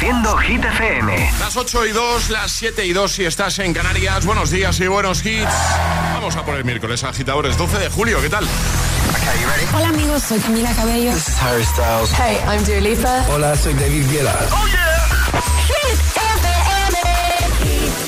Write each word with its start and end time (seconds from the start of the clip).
Reproduciendo 0.00 0.36
Hit 0.38 0.64
FM. 0.64 1.30
Las 1.40 1.56
8 1.58 1.86
y 1.86 1.92
2, 1.92 2.30
las 2.30 2.52
7 2.52 2.86
y 2.86 2.94
2 2.94 3.12
si 3.12 3.26
estás 3.26 3.58
en 3.58 3.74
Canarias. 3.74 4.24
Buenos 4.24 4.50
días 4.50 4.80
y 4.80 4.86
buenos 4.86 5.24
hits. 5.26 5.52
Vamos 6.14 6.36
a 6.36 6.44
por 6.44 6.54
el 6.56 6.64
miércoles 6.64 7.04
agitadores 7.04 7.58
12 7.58 7.78
de 7.78 7.90
julio. 7.90 8.18
¿Qué 8.22 8.30
tal? 8.30 8.48
Hola 9.74 9.88
amigos, 9.88 10.22
soy 10.22 10.38
Camila 10.38 10.72
Cabello. 10.72 11.12
This 11.12 11.28
is 11.28 11.42
Harry 11.42 11.64
Styles. 11.64 12.10
Hey, 12.12 12.38
I'm 12.48 12.64
Dua 12.64 12.80
Lipa. 12.80 13.26
Hola, 13.28 13.54
soy 13.54 13.74
David 13.74 14.10
Guetta. 14.10 14.38
Oh 14.52 14.66
yeah. 14.68 15.42
Hit 15.68 16.00
FM. 16.16 16.96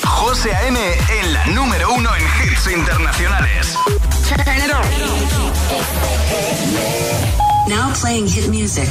José 0.03 0.55
A.M. 0.55 0.79
en 1.19 1.33
la 1.33 1.45
número 1.47 1.93
uno 1.93 2.09
en 2.15 2.23
hits 2.23 2.67
internacionales. 2.71 3.77
Turn 4.27 4.57
it 4.57 4.73
on. 4.73 4.81
Now 7.69 7.93
playing 7.93 8.27
hit 8.27 8.47
music. 8.47 8.89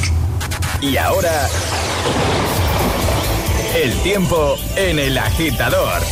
Y 0.81 0.97
ahora 0.97 1.49
el 3.75 3.95
tiempo 4.03 4.57
en 4.77 4.99
el 4.99 5.17
agitador. 5.17 6.03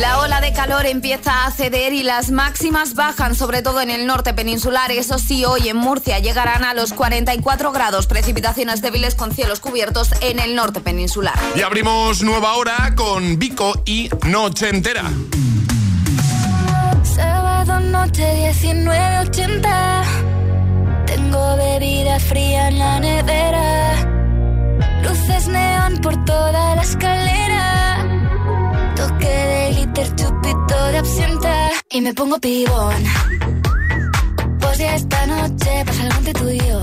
La 0.00 0.20
ola 0.20 0.40
de 0.40 0.52
calor 0.52 0.86
empieza 0.86 1.46
a 1.46 1.50
ceder 1.50 1.92
y 1.92 2.02
las 2.02 2.30
máximas 2.30 2.94
bajan, 2.94 3.34
sobre 3.34 3.62
todo 3.62 3.80
en 3.80 3.90
el 3.90 4.06
norte 4.06 4.34
peninsular. 4.34 4.92
Eso 4.92 5.18
sí, 5.18 5.44
hoy 5.44 5.68
en 5.68 5.76
Murcia 5.76 6.18
llegarán 6.18 6.62
a 6.62 6.74
los 6.74 6.92
44 6.92 7.72
grados. 7.72 8.06
Precipitaciones 8.06 8.82
débiles 8.82 9.14
con 9.14 9.32
cielos 9.32 9.60
cubiertos 9.60 10.10
en 10.20 10.38
el 10.38 10.54
norte 10.54 10.80
peninsular. 10.80 11.38
Y 11.56 11.62
abrimos 11.62 12.22
nueva 12.22 12.54
hora 12.54 12.94
con 12.94 13.38
Vico 13.38 13.82
y 13.84 14.10
Noche 14.26 14.68
Entera. 14.68 15.04
Sábado 17.02 17.80
noche 17.80 18.52
19.80 18.52 20.02
Tengo 21.06 21.56
bebida 21.56 22.20
fría 22.20 22.68
en 22.68 22.78
la 22.78 23.00
nevera 23.00 23.87
Luces 25.02 25.48
neón 25.48 25.98
por 25.98 26.24
toda 26.24 26.76
la 26.76 26.82
escalera. 26.82 27.64
Toque 28.96 29.28
de 29.28 29.72
glitter, 29.74 30.14
chupito 30.16 30.86
de 30.92 30.98
absenta. 30.98 31.70
Y 31.90 32.00
me 32.00 32.12
pongo 32.14 32.38
pibón. 32.38 33.02
Pues 34.60 34.78
ya 34.78 34.94
esta 34.94 35.26
noche 35.26 35.84
pasa 35.86 36.02
algo 36.02 36.18
entre 36.18 36.32
tú 36.34 36.48
y 36.50 36.58
yo 36.58 36.82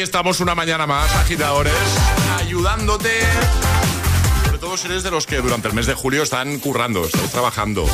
aquí 0.00 0.04
estamos 0.04 0.40
una 0.40 0.54
mañana 0.54 0.86
más, 0.86 1.14
agitadores, 1.16 1.74
ayudándote. 2.38 3.20
Sobre 4.46 4.56
todo 4.56 4.78
si 4.78 4.86
eres 4.86 5.02
de 5.02 5.10
los 5.10 5.26
que 5.26 5.42
durante 5.42 5.68
el 5.68 5.74
mes 5.74 5.84
de 5.84 5.92
julio 5.92 6.22
están 6.22 6.58
currando, 6.58 7.04
están 7.04 7.28
trabajando. 7.28 7.84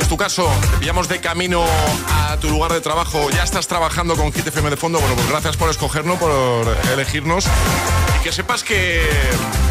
Es 0.00 0.06
tu 0.06 0.16
caso, 0.16 0.48
te 0.78 1.08
de 1.08 1.20
camino 1.20 1.64
a 2.08 2.36
tu 2.36 2.48
lugar 2.48 2.72
de 2.72 2.80
trabajo, 2.80 3.28
ya 3.30 3.42
estás 3.42 3.66
trabajando 3.66 4.14
con 4.14 4.32
Hit 4.32 4.46
FM 4.46 4.70
de 4.70 4.76
fondo. 4.76 5.00
Bueno, 5.00 5.16
pues 5.16 5.28
gracias 5.28 5.56
por 5.56 5.68
escogernos, 5.68 6.16
por 6.20 6.76
elegirnos. 6.92 7.48
Que 8.22 8.30
sepas 8.30 8.62
que, 8.62 9.02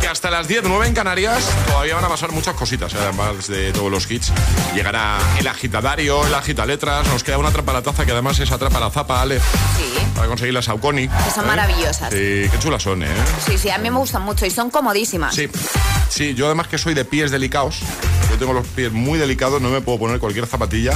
que 0.01 0.07
hasta 0.07 0.29
las 0.29 0.45
10, 0.47 0.63
9 0.65 0.85
en 0.87 0.93
Canarias 0.93 1.49
todavía 1.67 1.95
van 1.95 2.03
a 2.03 2.09
pasar 2.09 2.33
muchas 2.33 2.53
cositas, 2.53 2.93
¿eh? 2.93 2.97
además 3.01 3.47
de 3.47 3.71
todos 3.71 3.89
los 3.89 4.11
hits. 4.11 4.33
Llegará 4.75 5.17
el 5.39 5.47
agitadario, 5.47 6.27
el 6.27 6.33
agitaletras, 6.33 7.07
nos 7.07 7.23
queda 7.23 7.37
una 7.37 7.47
atrapa 7.47 7.71
la 7.71 7.81
taza 7.81 8.05
que 8.05 8.11
además 8.11 8.37
es 8.39 8.51
atrapa 8.51 8.79
la 8.81 8.91
zapa, 8.91 9.21
Ale, 9.21 9.39
Sí, 9.39 9.93
para 10.15 10.27
conseguir 10.27 10.53
la 10.53 10.61
Saucony. 10.61 11.07
que 11.07 11.31
son 11.33 11.47
maravillosas. 11.47 12.11
Sí, 12.11 12.49
qué 12.51 12.59
chulas 12.59 12.83
son, 12.83 13.03
¿eh? 13.03 13.07
Sí, 13.45 13.57
sí, 13.57 13.69
a 13.69 13.77
mí 13.77 13.89
me 13.89 13.97
gustan 13.97 14.23
mucho 14.23 14.45
y 14.45 14.51
son 14.51 14.69
comodísimas. 14.69 15.33
Sí, 15.33 15.47
sí, 16.09 16.33
yo 16.33 16.47
además 16.47 16.67
que 16.67 16.77
soy 16.77 16.93
de 16.93 17.05
pies 17.05 17.31
delicados, 17.31 17.79
yo 18.29 18.37
tengo 18.37 18.51
los 18.51 18.67
pies 18.67 18.91
muy 18.91 19.17
delicados, 19.17 19.61
no 19.61 19.69
me 19.69 19.79
puedo 19.79 19.97
poner 19.97 20.19
cualquier 20.19 20.45
zapatilla. 20.45 20.91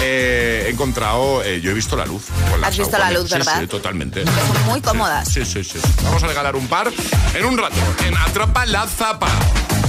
Eh, 0.00 0.64
he 0.66 0.70
encontrado, 0.70 1.42
eh, 1.42 1.60
yo 1.60 1.70
he 1.70 1.74
visto 1.74 1.96
la 1.96 2.04
luz. 2.06 2.24
con 2.50 2.64
Has 2.64 2.76
visto 2.76 2.98
la 2.98 3.10
luz, 3.10 3.28
Sí, 3.28 3.34
¿verdad? 3.34 3.60
Sí, 3.60 3.66
totalmente. 3.66 4.20
Que 4.24 4.30
son 4.30 4.66
muy 4.66 4.80
cómodas. 4.80 5.28
Sí, 5.28 5.44
sí, 5.44 5.64
sí. 5.64 5.78
Vamos 6.04 6.22
a 6.22 6.26
regalar 6.26 6.56
un 6.56 6.66
par 6.68 6.90
en 7.34 7.44
un 7.44 7.56
rato, 7.56 7.76
en 8.06 8.16
Atrapa 8.16 8.66
la 8.66 8.86
Zapa. 8.86 9.28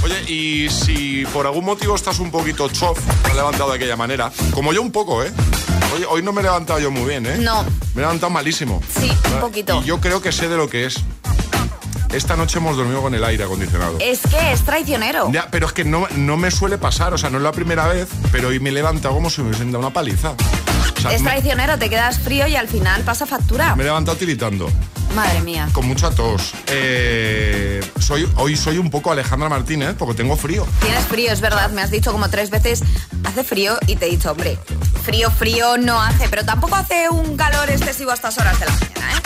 Oye, 0.04 0.22
y 0.32 0.70
si 0.70 1.26
por 1.32 1.46
algún 1.46 1.64
motivo 1.64 1.94
estás 1.94 2.18
un 2.20 2.30
poquito 2.30 2.68
chof, 2.68 2.98
has 3.24 3.34
levantado 3.34 3.70
de 3.70 3.76
aquella 3.76 3.96
manera, 3.96 4.30
como 4.52 4.72
yo 4.72 4.80
un 4.80 4.92
poco, 4.92 5.22
¿eh? 5.24 5.32
Hoy, 5.94 6.04
hoy 6.08 6.22
no 6.22 6.32
me 6.32 6.40
he 6.40 6.44
levantado 6.44 6.78
yo 6.78 6.90
muy 6.90 7.04
bien, 7.08 7.26
¿eh? 7.26 7.36
No. 7.38 7.62
Me 7.94 7.96
he 7.96 8.00
levantado 8.00 8.30
malísimo. 8.30 8.80
Sí, 8.98 9.10
un 9.34 9.40
poquito. 9.40 9.80
Y 9.82 9.86
yo 9.86 10.00
creo 10.00 10.22
que 10.22 10.32
sé 10.32 10.48
de 10.48 10.56
lo 10.56 10.68
que 10.68 10.86
es. 10.86 10.96
Esta 12.12 12.36
noche 12.36 12.58
hemos 12.58 12.76
dormido 12.76 13.02
con 13.02 13.14
el 13.14 13.22
aire 13.24 13.44
acondicionado. 13.44 13.96
Es 14.00 14.20
que 14.22 14.52
es 14.52 14.62
traicionero. 14.62 15.30
Ya, 15.32 15.48
pero 15.50 15.66
es 15.66 15.72
que 15.72 15.84
no, 15.84 16.06
no 16.16 16.36
me 16.36 16.50
suele 16.50 16.78
pasar, 16.78 17.12
o 17.14 17.18
sea, 17.18 17.30
no 17.30 17.38
es 17.38 17.42
la 17.44 17.52
primera 17.52 17.86
vez, 17.86 18.08
pero 18.32 18.48
hoy 18.48 18.60
me 18.60 18.70
levanta 18.70 19.10
como 19.10 19.30
si 19.30 19.42
me 19.42 19.48
hubiesen 19.48 19.70
dado 19.72 19.80
una 19.84 19.92
paliza. 19.92 20.30
O 20.96 21.00
sea, 21.00 21.12
Es 21.12 21.22
me, 21.22 21.30
traicionero, 21.30 21.78
te 21.78 21.88
quedas 21.90 22.18
frío 22.18 22.46
y 22.48 22.56
al 22.56 22.68
final 22.68 23.02
pasa 23.02 23.26
factura. 23.26 23.76
me 23.76 23.82
he 23.82 23.86
levantado 23.86 24.16
tiritando, 24.16 24.70
Madre 25.14 25.40
mía. 25.40 25.68
con 25.72 25.86
mucha 25.86 26.10
tos. 26.10 26.52
Eh, 26.68 27.80
soy, 27.98 28.28
hoy 28.36 28.56
soy 28.56 28.78
un 28.78 28.90
poco 28.90 29.10
Alejandra 29.10 29.48
Martínez 29.48 29.94
porque 29.98 30.14
tengo 30.14 30.36
frío. 30.36 30.66
Tienes 30.80 31.04
frío, 31.06 31.32
es 31.32 31.40
verdad. 31.40 31.70
Me 31.70 31.82
has 31.82 31.90
dicho 31.90 32.12
como 32.12 32.28
tres 32.30 32.50
veces, 32.50 32.82
hace 33.24 33.42
frío 33.44 33.78
y 33.86 33.96
te 33.96 34.06
he 34.06 34.10
dicho, 34.10 34.30
hombre, 34.32 34.58
frío, 35.04 35.30
frío 35.30 35.76
no 35.78 36.00
hace, 36.00 36.28
pero 36.28 36.44
tampoco 36.44 36.76
hace 36.76 37.08
un 37.08 37.36
calor 37.36 37.68
excesivo 37.70 38.10
a 38.10 38.14
estas 38.14 38.36
horas 38.38 38.58
de 38.60 38.66
la 38.66 38.72
mañana, 38.72 39.12
¿eh? 39.16 39.22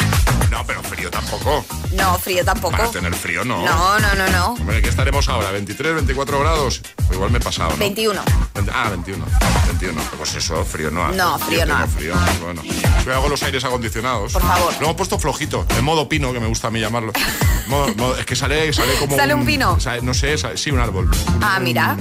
No, 0.50 0.66
pero 0.66 0.82
frío 0.82 1.10
tampoco. 1.10 1.64
No, 1.92 2.18
frío 2.18 2.44
tampoco. 2.44 2.76
Para 2.76 2.90
tener 2.90 3.14
frío, 3.14 3.42
no. 3.42 3.64
No, 3.64 3.98
no, 3.98 4.14
no, 4.14 4.28
no. 4.28 4.46
Hombre, 4.52 4.82
¿qué 4.82 4.90
estaremos 4.90 5.26
ahora? 5.30 5.50
¿23, 5.50 5.94
24 5.94 6.40
grados? 6.40 6.82
O 7.10 7.14
igual 7.14 7.30
me 7.30 7.38
he 7.38 7.40
pasado, 7.40 7.70
¿no? 7.70 7.76
21. 7.78 8.20
Veinte- 8.54 8.70
Ah, 8.74 8.90
21. 8.90 9.24
21. 9.68 10.02
Pues 10.18 10.34
eso, 10.34 10.62
frío 10.64 10.90
no 10.90 11.06
hace. 11.06 11.16
No, 11.16 11.38
frío 11.38 11.60
Yo 11.60 11.66
no 11.66 11.72
tengo 11.72 11.84
hace. 11.84 11.96
frío. 11.98 12.14
Bueno. 12.42 12.62
Yo 13.04 13.14
hago 13.14 13.28
los 13.30 13.42
aires 13.42 13.64
acondicionados. 13.64 14.32
Por 14.34 14.42
favor. 14.42 14.74
Lo 14.74 14.84
hemos 14.84 14.96
puesto 14.96 15.18
flojito, 15.18 15.64
en 15.78 15.84
modo 15.84 16.08
pino, 16.08 16.32
que 16.32 16.40
me 16.40 16.46
gusta 16.46 16.68
a 16.68 16.70
mí 16.70 16.80
llamarlo. 16.80 17.12
Modo- 17.68 17.94
modo- 17.96 18.18
es 18.18 18.26
que 18.26 18.36
sale, 18.36 18.72
sale 18.72 18.92
como 18.98 19.16
¿Sale 19.16 19.34
un 19.34 19.46
pino? 19.46 19.78
sale- 19.80 20.02
no 20.02 20.12
sé, 20.14 20.36
sale- 20.36 20.56
sí, 20.58 20.70
un 20.70 20.80
árbol. 20.80 21.08
Ah, 21.40 21.58
mira. 21.60 21.96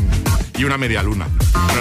Y 0.57 0.63
una 0.63 0.77
media 0.77 1.01
luna. 1.03 1.27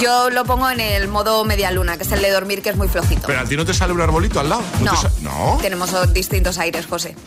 Yo 0.00 0.30
lo 0.30 0.44
pongo 0.44 0.70
en 0.70 0.80
el 0.80 1.08
modo 1.08 1.44
media 1.44 1.70
luna, 1.72 1.96
que 1.96 2.04
es 2.04 2.12
el 2.12 2.22
de 2.22 2.30
dormir, 2.30 2.62
que 2.62 2.68
es 2.70 2.76
muy 2.76 2.88
flojito. 2.88 3.26
Pero 3.26 3.40
a 3.40 3.44
ti 3.44 3.56
no 3.56 3.64
te 3.64 3.74
sale 3.74 3.92
un 3.92 4.00
arbolito 4.00 4.38
al 4.38 4.48
lado. 4.48 4.62
no, 4.80 4.92
te 5.00 5.08
no. 5.22 5.58
tenemos 5.60 5.90
distintos 6.12 6.58
aires, 6.58 6.86
José. 6.86 7.16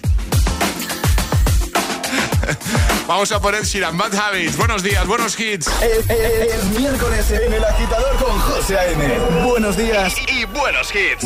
Vamos 3.07 3.31
a 3.31 3.41
poner 3.41 3.65
Shiran 3.65 3.97
Bad 3.97 4.15
Habits. 4.15 4.55
Buenos 4.57 4.83
días, 4.83 5.05
buenos 5.05 5.37
hits. 5.39 5.67
Es, 5.81 6.09
es- 6.09 6.53
es 6.55 6.63
miércoles 6.79 7.29
en 7.31 7.53
el 7.53 7.63
agitador 7.63 8.15
con 8.17 8.39
José 8.39 8.77
A.M. 8.77 9.19
Buenos 9.43 9.75
días 9.75 10.13
y, 10.29 10.39
y 10.41 10.45
buenos 10.45 10.89
hits. 10.95 11.25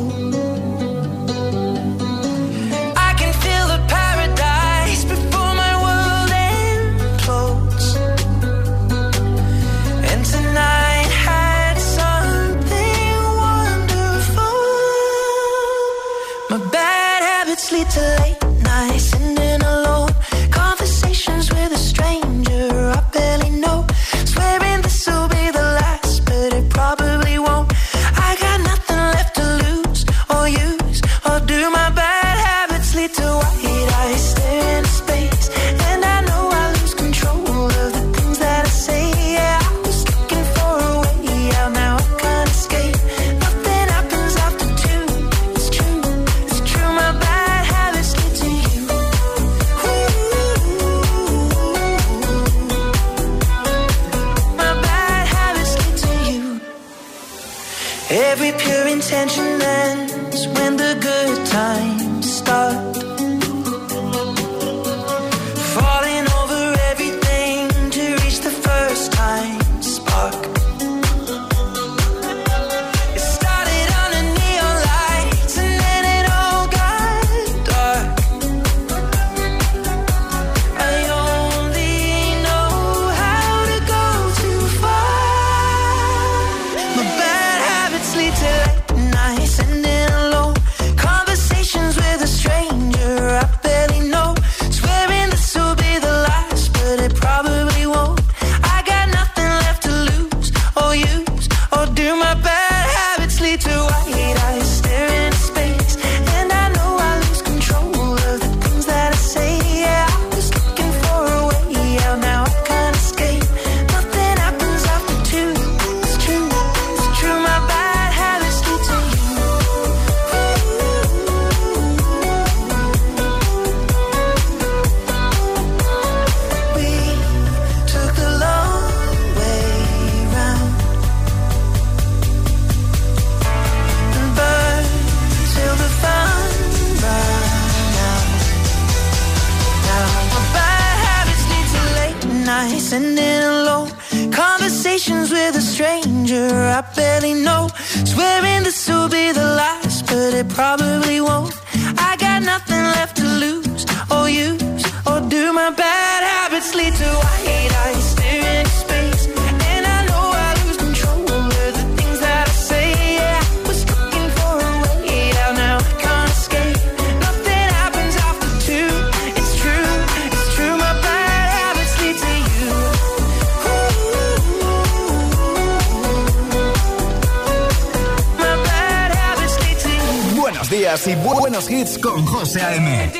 Buenos 181.03 181.05
días 181.05 181.07
y 181.07 181.15
bu- 181.27 181.39
buenos 181.39 181.71
hits 181.71 181.97
con 181.97 182.25
José 182.25 182.61
A.M. 182.61 183.11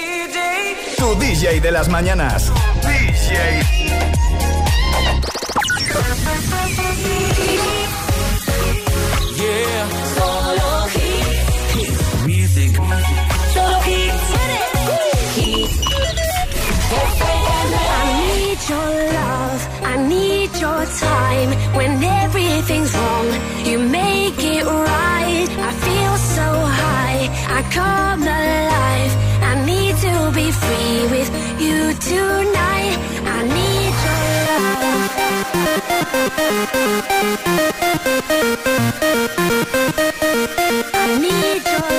Tu 0.97 1.15
DJ 1.15 1.59
de 1.61 1.71
las 1.71 1.87
mañanas. 1.89 2.51
Yeah. 9.37 9.87
Solo 10.15 10.69
hits. 10.95 12.25
Music. 12.25 12.71
Solo 13.53 13.79
hits. 13.87 14.27
I 17.93 18.03
need 18.21 18.59
your 18.69 18.89
love, 19.17 19.61
I 19.83 19.95
need 20.07 20.51
your 20.59 20.81
time. 20.99 21.49
When 21.77 22.03
everything's 22.03 22.93
wrong, 22.93 23.27
come 27.71 28.23
alive. 28.23 29.13
I 29.41 29.55
need 29.65 29.95
to 29.97 30.31
be 30.33 30.51
free 30.51 31.05
with 31.13 31.29
you 31.59 31.93
tonight. 32.09 32.97
I 33.25 33.43
need 33.57 33.93
your 34.05 34.23
love. 34.47 35.11
I 40.93 40.95
need 41.19 41.63
your 41.71 41.91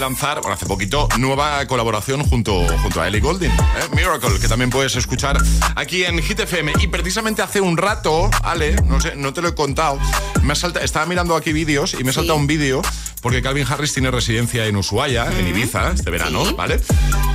lanzar, 0.00 0.40
bueno, 0.40 0.54
hace 0.54 0.66
poquito, 0.66 1.08
nueva 1.18 1.64
colaboración 1.66 2.24
junto, 2.24 2.66
junto 2.78 3.00
a 3.00 3.08
Ellie 3.08 3.20
Golding, 3.20 3.50
¿eh? 3.50 3.94
Miracle, 3.94 4.38
que 4.40 4.48
también 4.48 4.70
puedes 4.70 4.96
escuchar 4.96 5.40
aquí 5.76 6.04
en 6.04 6.22
Hit 6.22 6.40
FM. 6.40 6.72
Y 6.80 6.86
precisamente 6.86 7.42
hace 7.42 7.60
un 7.60 7.76
rato, 7.76 8.30
Ale, 8.42 8.76
no 8.86 9.00
sé, 9.00 9.14
no 9.16 9.32
te 9.32 9.42
lo 9.42 9.48
he 9.48 9.54
contado, 9.54 9.98
me 10.42 10.54
salta, 10.56 10.80
estaba 10.80 11.06
mirando 11.06 11.36
aquí 11.36 11.52
vídeos 11.52 11.94
y 11.98 12.02
me 12.02 12.12
salta 12.12 12.32
un 12.32 12.46
vídeo 12.46 12.82
porque 13.20 13.42
Calvin 13.42 13.66
Harris 13.68 13.92
tiene 13.92 14.10
residencia 14.10 14.66
en 14.66 14.76
Ushuaia, 14.76 15.30
en 15.38 15.46
Ibiza, 15.46 15.92
este 15.92 16.10
verano, 16.10 16.42
¿vale? 16.56 16.80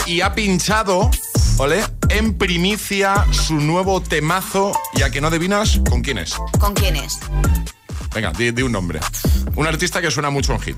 Y 0.07 0.21
ha 0.21 0.33
pinchado, 0.33 1.11
¿ole? 1.57 1.83
En 2.09 2.33
primicia 2.33 3.25
su 3.31 3.55
nuevo 3.55 4.01
temazo, 4.01 4.71
ya 4.95 5.11
que 5.11 5.21
no 5.21 5.27
adivinas 5.27 5.79
con 5.87 6.01
quién 6.01 6.17
es. 6.17 6.35
¿Con 6.59 6.73
quién 6.73 6.95
es? 6.95 7.19
Venga, 8.15 8.31
di, 8.31 8.61
un 8.61 8.71
nombre. 8.71 9.01
Un 9.55 9.67
artista 9.67 9.99
que 10.01 10.09
suena 10.09 10.29
mucho 10.29 10.53
en 10.53 10.61
hit. 10.61 10.77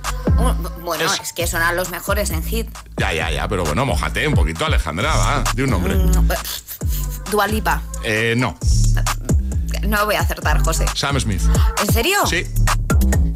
bueno, 0.82 1.06
es... 1.06 1.34
que 1.34 1.46
suenan 1.46 1.76
los 1.76 1.92
mejores 1.92 2.32
en 2.32 2.44
hit. 2.44 2.68
Ya, 2.98 3.14
ya, 3.14 3.30
ya, 3.30 3.48
pero 3.48 3.64
bueno, 3.64 3.86
mojate 3.86 4.28
un 4.28 4.34
poquito, 4.34 4.66
Alejandra, 4.66 5.16
va, 5.16 5.44
di 5.54 5.62
un 5.62 5.70
nombre. 5.70 5.94
Mm, 5.94 6.30
Dualipa. 7.30 7.84
Eh, 8.04 8.34
no. 8.36 8.58
No 9.84 10.06
voy 10.06 10.16
a 10.16 10.22
acertar, 10.22 10.64
José. 10.64 10.86
Sam 10.96 11.20
Smith. 11.20 11.44
¿En 11.80 11.94
serio? 11.94 12.26
Sí. 12.26 12.44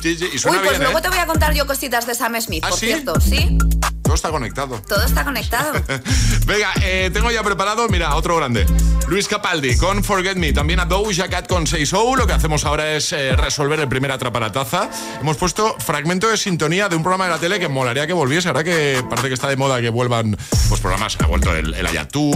Sí, 0.01 0.17
sí, 0.17 0.29
y 0.34 0.39
suena 0.39 0.58
Uy, 0.58 0.65
pues 0.65 0.79
luego 0.79 0.98
¿eh? 0.98 1.01
te 1.03 1.10
voy 1.10 1.20
a 1.20 1.27
contar 1.27 1.53
yo 1.53 1.67
cositas 1.67 2.08
de 2.08 2.15
Sam 2.15 2.41
Smith, 2.41 2.63
¿Ah, 2.65 2.70
por 2.70 2.79
cierto, 2.79 3.22
¿sí? 3.22 3.55
Todo 4.12 4.18
está 4.18 4.30
conectado. 4.32 4.82
Todo 4.89 5.03
está 5.06 5.24
conectado. 5.24 5.72
Venga, 6.46 6.74
eh, 6.84 7.10
tengo 7.13 7.32
ya 7.32 7.44
preparado, 7.44 7.88
mira, 7.88 8.13
otro 8.18 8.36
grande. 8.36 8.65
Luis 9.08 9.30
Capaldi 9.30 9.77
con 9.77 10.03
Forget 10.03 10.36
Me. 10.36 10.51
También 10.51 10.82
a 10.82 10.86
Doja 10.86 11.30
Cat 11.30 11.48
con 11.48 11.65
6 11.65 11.94
O. 11.94 12.18
Lo 12.18 12.27
que 12.27 12.34
hacemos 12.34 12.65
ahora 12.65 12.91
es 12.91 13.13
eh, 13.13 13.38
resolver 13.38 13.80
el 13.80 13.88
primer 13.88 14.12
atraparataza. 14.12 14.89
Hemos 15.22 15.38
puesto 15.38 15.77
fragmento 15.80 16.27
de 16.27 16.36
sintonía 16.36 16.89
de 16.89 16.98
un 16.98 17.03
programa 17.03 17.25
de 17.25 17.32
la 17.32 17.38
tele 17.38 17.58
que 17.58 17.70
molaría 17.70 18.06
que 18.06 18.12
volviese. 18.12 18.50
Ahora 18.50 18.65
que 18.65 19.01
parece 19.10 19.30
que 19.30 19.34
está 19.34 19.48
de 19.48 19.56
moda 19.56 19.80
que 19.80 19.89
vuelvan 19.89 20.36
pues 20.68 20.82
programas. 20.82 21.18
Ha 21.22 21.27
vuelto 21.27 21.56
el, 21.56 21.74
el 21.74 21.88
Ayatú, 21.88 22.34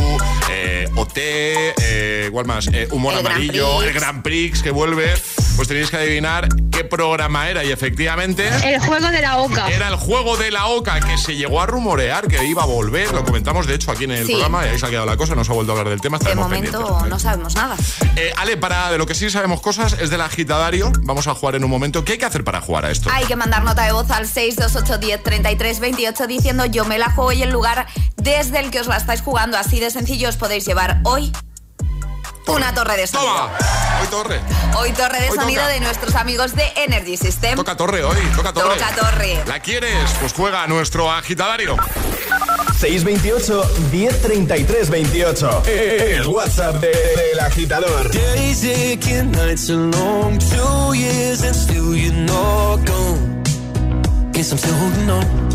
eh, 0.50 0.88
OT, 0.96 1.18
eh, 1.18 2.24
igual 2.28 2.46
más, 2.46 2.70
Humor 2.92 3.16
Amarillo, 3.16 3.84
el 3.84 3.92
Grand 3.92 4.24
Prix 4.24 4.64
que 4.64 4.72
vuelve. 4.72 5.14
Pues 5.56 5.70
tenéis 5.70 5.90
que 5.90 5.98
adivinar 5.98 6.50
qué 6.70 6.84
programa 6.84 7.50
era 7.50 7.64
y 7.64 7.72
efectivamente... 7.72 8.50
El 8.66 8.80
juego 8.82 9.10
de 9.10 9.22
la 9.22 9.38
OCA. 9.38 9.70
Era 9.70 9.88
el 9.88 9.96
juego 9.96 10.36
de 10.36 10.52
la 10.52 10.68
OCA 10.68 11.00
que 11.00 11.18
se 11.18 11.38
llegó 11.38 11.62
a 11.62 11.65
rumorear 11.66 12.28
que 12.28 12.46
iba 12.46 12.62
a 12.64 12.66
volver. 12.66 13.14
Lo 13.14 13.24
comentamos 13.24 13.68
de 13.68 13.76
hecho 13.76 13.92
aquí 13.92 14.06
en 14.06 14.12
el 14.12 14.26
programa 14.26 14.66
y 14.66 14.70
ahí 14.70 14.80
se 14.80 14.86
ha 14.86 14.90
quedado 14.90 15.06
la 15.06 15.18
cosa. 15.18 15.36
No 15.36 15.44
se 15.44 15.52
ha 15.52 15.56
vuelto 15.56 15.74
a 15.74 15.78
hablar 15.78 15.90
del 15.90 16.00
tema. 16.02 16.18
De 16.20 16.36
momento 16.36 17.06
no 17.08 17.20
sabemos 17.20 17.56
nada. 17.56 17.76
Eh, 18.16 18.32
Ale, 18.38 18.56
para 18.58 18.92
de 18.92 18.98
lo 18.98 19.06
que 19.06 19.16
sí 19.16 19.30
sabemos 19.30 19.62
cosas 19.62 19.96
es 20.00 20.10
del 20.10 20.22
agitadario. 20.22 20.92
Vamos 21.02 21.28
a 21.28 21.36
jugar 21.36 21.56
en 21.56 21.64
un 21.64 21.70
momento. 21.70 22.04
¿Qué 22.04 22.14
hay 22.14 22.18
que 22.18 22.26
hacer 22.26 22.44
para 22.44 22.62
jugar 22.62 22.86
a 22.86 22.92
esto? 22.92 23.10
Hay 23.12 23.26
que 23.26 23.36
mandar 23.36 23.64
nota 23.64 23.86
de 23.86 23.92
voz 23.92 24.10
al 24.12 24.28
628103328 24.28 26.28
diciendo 26.28 26.66
yo 26.66 26.86
me 26.86 26.98
la 26.98 27.12
juego 27.12 27.32
y 27.32 27.44
el 27.44 27.52
lugar 27.52 27.86
desde 28.18 28.60
el 28.60 28.72
que 28.72 28.80
os 28.80 28.88
la 28.88 28.98
estáis 28.98 29.22
jugando. 29.22 29.58
Así 29.58 29.80
de 29.80 29.92
sencillo 29.92 30.30
os 30.30 30.38
podéis 30.38 30.66
llevar 30.66 31.02
hoy 31.04 31.32
una 32.48 32.74
torre 32.74 32.98
de 32.98 33.08
sonido. 33.08 33.32
Toma. 33.34 33.52
Hoy 34.02 34.08
torre. 34.10 34.40
Hoy 34.78 34.92
torre 34.92 35.20
de 35.22 35.30
Hoy 35.30 35.38
sonido 35.38 35.62
toca. 35.62 35.74
de 35.74 35.80
nuestros 35.80 36.16
amigos 36.16 36.56
de 36.56 36.72
Energy 36.76 37.18
System. 37.18 37.56
Toca 37.56 37.76
torre 37.76 38.04
hoy, 38.04 38.18
toca 38.36 38.54
torre. 38.54 38.76
Toca 38.78 38.92
torre. 38.96 39.44
¿La 39.48 39.60
quieres? 39.60 40.12
Pues 40.20 40.34
juega 40.34 40.64
a 40.64 40.68
nuestro 40.68 41.12
agitadario. 41.12 41.76
628 42.80 43.64
1033 43.92 44.90
28. 44.90 45.64
El 45.66 46.28
WhatsApp 46.28 46.76
de- 46.76 46.88
del 46.90 47.40
agitador. 47.40 48.12
Days 48.12 48.64
aching, 48.64 49.32
nights 49.32 49.70
are 49.70 49.78
long, 49.98 50.38
two 50.38 50.94
years 50.94 51.42
and 51.44 51.56
still 51.56 51.96
you're 51.96 52.12
not 52.14 52.86
gone. 52.86 53.44
Guess 54.34 54.52
I'm 54.52 54.58
still 54.58 54.76
holding 54.78 55.10
on. 55.10 55.55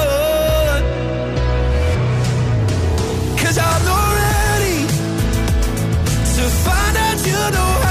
Know 7.49 7.57
how 7.57 7.90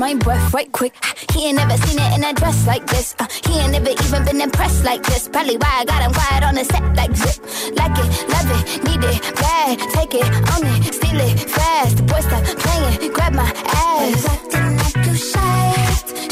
My 0.00 0.14
breath 0.14 0.54
right 0.54 0.72
quick. 0.72 0.94
He 1.30 1.48
ain't 1.48 1.58
never 1.58 1.76
seen 1.76 1.98
it 1.98 2.16
in 2.16 2.24
a 2.24 2.32
dress 2.32 2.66
like 2.66 2.86
this. 2.86 3.14
Uh, 3.18 3.26
he 3.46 3.58
ain't 3.58 3.72
never 3.72 3.90
even 3.90 4.24
been 4.24 4.40
impressed 4.40 4.82
like 4.82 5.02
this. 5.02 5.28
Probably 5.28 5.58
why 5.58 5.72
I 5.80 5.84
got 5.84 6.00
him 6.02 6.12
quiet 6.14 6.42
on 6.42 6.54
the 6.54 6.64
set 6.64 6.84
like 6.96 7.14
zip. 7.14 7.36
Like 7.76 7.96
it, 8.02 8.08
love 8.32 8.50
it, 8.56 8.64
need 8.82 9.04
it, 9.04 9.20
bad. 9.36 9.78
Take 9.92 10.14
it, 10.14 10.26
own 10.52 10.64
it, 10.72 10.94
steal 10.94 11.20
it, 11.20 11.38
fast. 11.38 11.98
The 11.98 12.02
boy 12.04 12.20
stop 12.20 12.44
playing, 12.64 13.12
grab 13.12 13.34
my 13.34 13.44
ass. 13.44 14.24
Acting 14.24 14.76
like 14.80 15.06
you 15.06 15.14
shy. 15.14 15.74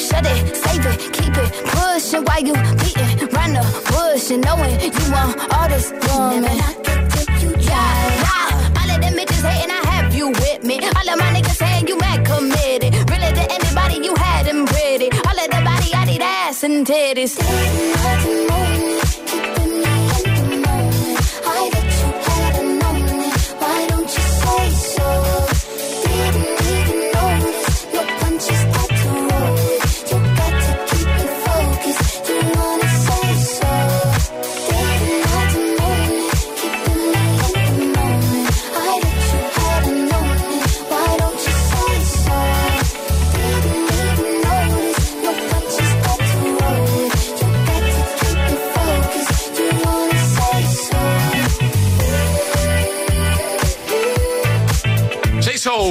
Shut 0.09 0.25
it, 0.25 0.57
save 0.57 0.87
it, 0.87 0.99
keep 1.13 1.37
it 1.37 1.51
pushing 1.69 2.25
while 2.25 2.41
you 2.41 2.55
beating 2.81 3.29
round 3.37 3.55
the 3.55 3.65
bush 3.93 4.31
and 4.31 4.43
knowing 4.47 4.81
you 4.81 5.13
want 5.13 5.37
all 5.53 5.69
this 5.69 5.93
woman. 6.09 6.57
Yeah, 7.69 8.17
yeah. 8.25 8.81
All 8.81 8.91
of 8.95 8.99
them 9.03 9.13
bitches 9.13 9.45
hating, 9.45 9.71
I 9.71 9.81
have 9.93 10.15
you 10.15 10.29
with 10.31 10.65
me. 10.65 10.77
All 10.81 11.09
of 11.13 11.19
my 11.21 11.29
niggas 11.37 11.59
saying 11.63 11.87
you 11.87 11.99
mad 11.99 12.25
committed. 12.25 12.98
Really 13.29 13.47
to 13.47 13.53
anybody 13.53 14.07
you 14.07 14.15
had 14.15 14.47
them 14.47 14.65
pretty. 14.65 15.11
All 15.11 15.39
of 15.39 15.51
the 15.51 15.61
body, 15.63 15.93
I 15.95 16.05
need 16.07 16.23
ass 16.23 16.63
and 16.65 16.87
titties. 16.87 17.37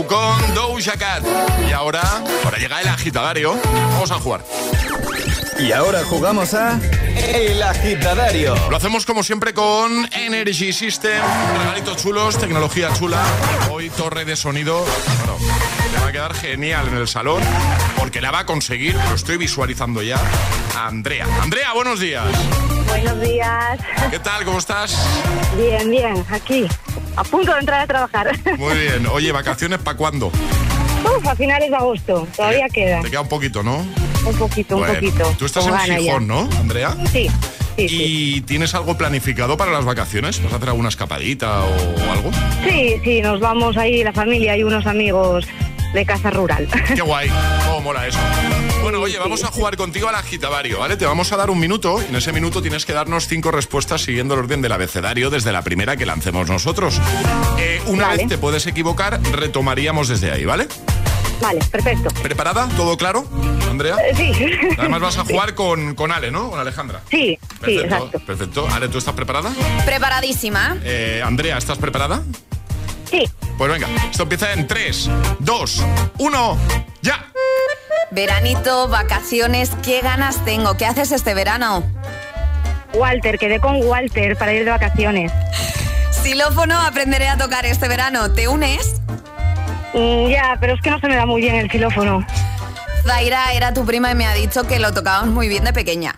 Con 0.06 0.54
Doja 0.54 0.96
Cat. 0.96 1.24
Y 1.68 1.72
ahora, 1.72 2.02
ahora 2.44 2.58
llega 2.60 2.82
el 2.82 2.88
agitadario. 2.88 3.58
Vamos 3.64 4.12
a 4.12 4.20
jugar. 4.20 4.44
Y 5.60 5.72
ahora 5.72 6.04
jugamos 6.04 6.54
a 6.54 6.80
El 7.34 7.64
Agitadario. 7.64 8.56
Lo 8.70 8.78
hacemos 8.78 9.08
como 9.08 9.24
siempre 9.24 9.56
con 9.56 10.08
Energy 10.14 10.72
System, 10.72 11.20
regalitos 11.58 11.98
chulos, 11.98 12.38
tecnología 12.38 12.94
chula. 12.94 13.24
Hoy 13.72 13.90
torre 13.90 14.24
de 14.24 14.36
sonido. 14.36 14.86
Bueno, 15.18 15.38
le 15.92 16.00
va 16.00 16.08
a 16.08 16.12
quedar 16.12 16.34
genial 16.36 16.88
en 16.90 16.98
el 16.98 17.08
salón 17.08 17.42
porque 17.98 18.22
la 18.22 18.30
va 18.30 18.40
a 18.40 18.46
conseguir, 18.46 18.94
lo 18.94 19.16
estoy 19.16 19.38
visualizando 19.38 20.04
ya, 20.04 20.20
a 20.76 20.88
Andrea. 20.88 21.26
Andrea, 21.42 21.74
buenos 21.74 22.00
días. 22.00 22.24
Buenos 22.88 23.20
días. 23.20 23.80
¿Qué 24.12 24.20
tal? 24.20 24.46
¿Cómo 24.46 24.60
estás? 24.60 24.96
Bien, 25.58 25.90
bien, 25.90 26.24
aquí. 26.30 26.68
A 27.18 27.24
punto 27.24 27.52
de 27.52 27.60
entrar 27.60 27.82
a 27.82 27.88
trabajar. 27.88 28.32
Muy 28.58 28.78
bien. 28.78 29.08
Oye, 29.08 29.32
¿vacaciones 29.32 29.80
para 29.80 29.98
cuándo? 29.98 30.28
Uf, 30.28 31.28
a 31.28 31.36
finales 31.36 31.70
de 31.70 31.76
agosto. 31.76 32.28
Todavía 32.36 32.70
queda. 32.70 33.02
Te 33.02 33.10
queda 33.10 33.22
un 33.22 33.28
poquito, 33.28 33.64
¿no? 33.64 33.78
Un 34.26 34.36
poquito, 34.38 34.78
un 34.78 34.86
poquito. 34.86 35.36
Tú 35.38 35.46
estás 35.46 35.66
Con 35.66 35.80
en 35.80 36.00
Gijón. 36.00 36.28
¿no, 36.28 36.48
Andrea? 36.60 36.96
Sí, 37.12 37.30
sí, 37.76 37.90
sí. 37.90 38.04
¿Y 38.38 38.42
tienes 38.42 38.76
algo 38.76 38.98
planificado 38.98 39.58
para 39.58 39.72
las 39.72 39.84
vacaciones? 39.84 40.44
¿Vas 40.44 40.54
a 40.54 40.58
hacer 40.58 40.70
alguna 40.70 40.90
escapadita 40.90 41.64
o 41.64 42.12
algo? 42.12 42.32
Sí, 42.64 42.96
sí, 43.04 43.22
nos 43.22 43.40
vamos 43.40 43.78
ahí, 43.78 44.04
la 44.04 44.14
familia 44.14 44.56
y 44.56 44.64
unos 44.64 44.86
amigos 44.86 45.48
de 45.94 46.06
casa 46.06 46.30
rural. 46.30 46.68
Qué 46.94 47.02
guay, 47.02 47.32
cómo 47.66 47.82
mola 47.82 48.06
eso. 48.06 48.20
Bueno, 48.82 49.02
oye, 49.02 49.18
vamos 49.20 49.44
a 49.44 49.48
jugar 49.48 49.76
contigo 49.76 50.08
al 50.08 50.16
agitavario, 50.16 50.80
¿vale? 50.80 50.96
Te 50.96 51.06
vamos 51.06 51.32
a 51.34 51.38
dar 51.38 51.50
un 51.50 51.60
minuto 51.60 52.02
y 52.02 52.06
en 52.06 52.16
ese 52.16 52.32
minuto 52.32 52.62
tienes 52.62 52.86
que 52.86 52.94
darnos 52.94 53.28
cinco 53.28 53.52
respuestas 53.52 54.02
siguiendo 54.02 54.34
el 54.36 54.42
orden 54.42 54.62
del 54.62 54.72
abecedario 54.72 55.30
desde 55.30 55.52
la 55.52 55.62
primera 55.62 55.98
que 55.98 56.06
lancemos 56.06 56.48
nosotros. 56.48 57.02
Eh, 57.58 57.82
una 57.88 58.08
Vale. 58.08 58.18
vez 58.20 58.28
te 58.30 58.38
puedes 58.38 58.66
equivocar, 58.66 59.20
retomaríamos 59.32 60.08
desde 60.08 60.32
ahí, 60.32 60.46
¿vale? 60.46 60.68
Vale, 61.42 61.60
perfecto. 61.70 62.10
¿Preparada? 62.24 62.68
¿Todo 62.78 62.96
claro, 62.98 63.28
Andrea? 63.70 63.96
Eh, 63.98 64.16
sí. 64.16 64.32
Además 64.78 65.02
vas 65.02 65.18
a 65.18 65.26
jugar 65.26 65.54
con, 65.54 65.94
con 65.94 66.12
Ale, 66.12 66.32
¿no? 66.32 66.50
Con 66.50 66.60
Alejandra. 66.60 67.02
Sí, 67.12 67.38
sí, 67.42 67.58
Perfecto, 67.60 67.84
exacto. 67.84 68.20
perfecto. 68.26 68.68
Ale, 68.72 68.88
¿tú 68.88 68.98
estás 69.00 69.14
preparada? 69.14 69.52
Preparadísima. 69.86 70.78
Eh, 70.84 71.22
Andrea, 71.24 71.58
¿estás 71.58 71.78
preparada? 71.78 72.24
Sí. 73.12 73.24
Pues 73.58 73.72
venga, 73.72 73.88
esto 74.10 74.24
empieza 74.24 74.54
en 74.54 74.66
3, 74.66 75.10
2, 75.40 75.84
1, 76.20 76.58
ya. 77.02 77.32
Veranito, 78.12 78.88
vacaciones, 78.88 79.72
qué 79.84 80.02
ganas 80.02 80.44
tengo. 80.46 80.78
¿Qué 80.78 80.86
haces 80.86 81.12
este 81.12 81.34
verano? 81.34 81.84
Walter, 82.94 83.38
quedé 83.38 83.60
con 83.60 83.84
Walter 83.84 84.38
para 84.38 84.54
ir 84.54 84.64
de 84.64 84.72
vacaciones. 84.72 85.32
Xilófono, 86.12 86.80
aprenderé 86.80 87.28
a 87.28 87.38
tocar 87.38 87.66
este 87.66 87.88
verano. 87.88 88.32
¿Te 88.32 88.48
unes? 88.48 89.02
Mm, 89.94 90.30
ya, 90.30 90.58
pero 90.60 90.74
es 90.74 90.82
que 90.82 90.90
no 90.90 91.00
se 91.00 91.08
me 91.08 91.16
da 91.16 91.26
muy 91.26 91.42
bien 91.42 91.56
el 91.56 91.70
xilófono. 91.70 92.26
Zaira 93.06 93.54
era 93.54 93.74
tu 93.74 93.86
prima 93.86 94.12
y 94.12 94.16
me 94.16 94.26
ha 94.26 94.34
dicho 94.34 94.64
que 94.64 94.80
lo 94.80 94.94
tocabas 94.94 95.28
muy 95.28 95.48
bien 95.50 95.64
de 95.66 95.74
pequeña. 95.74 96.16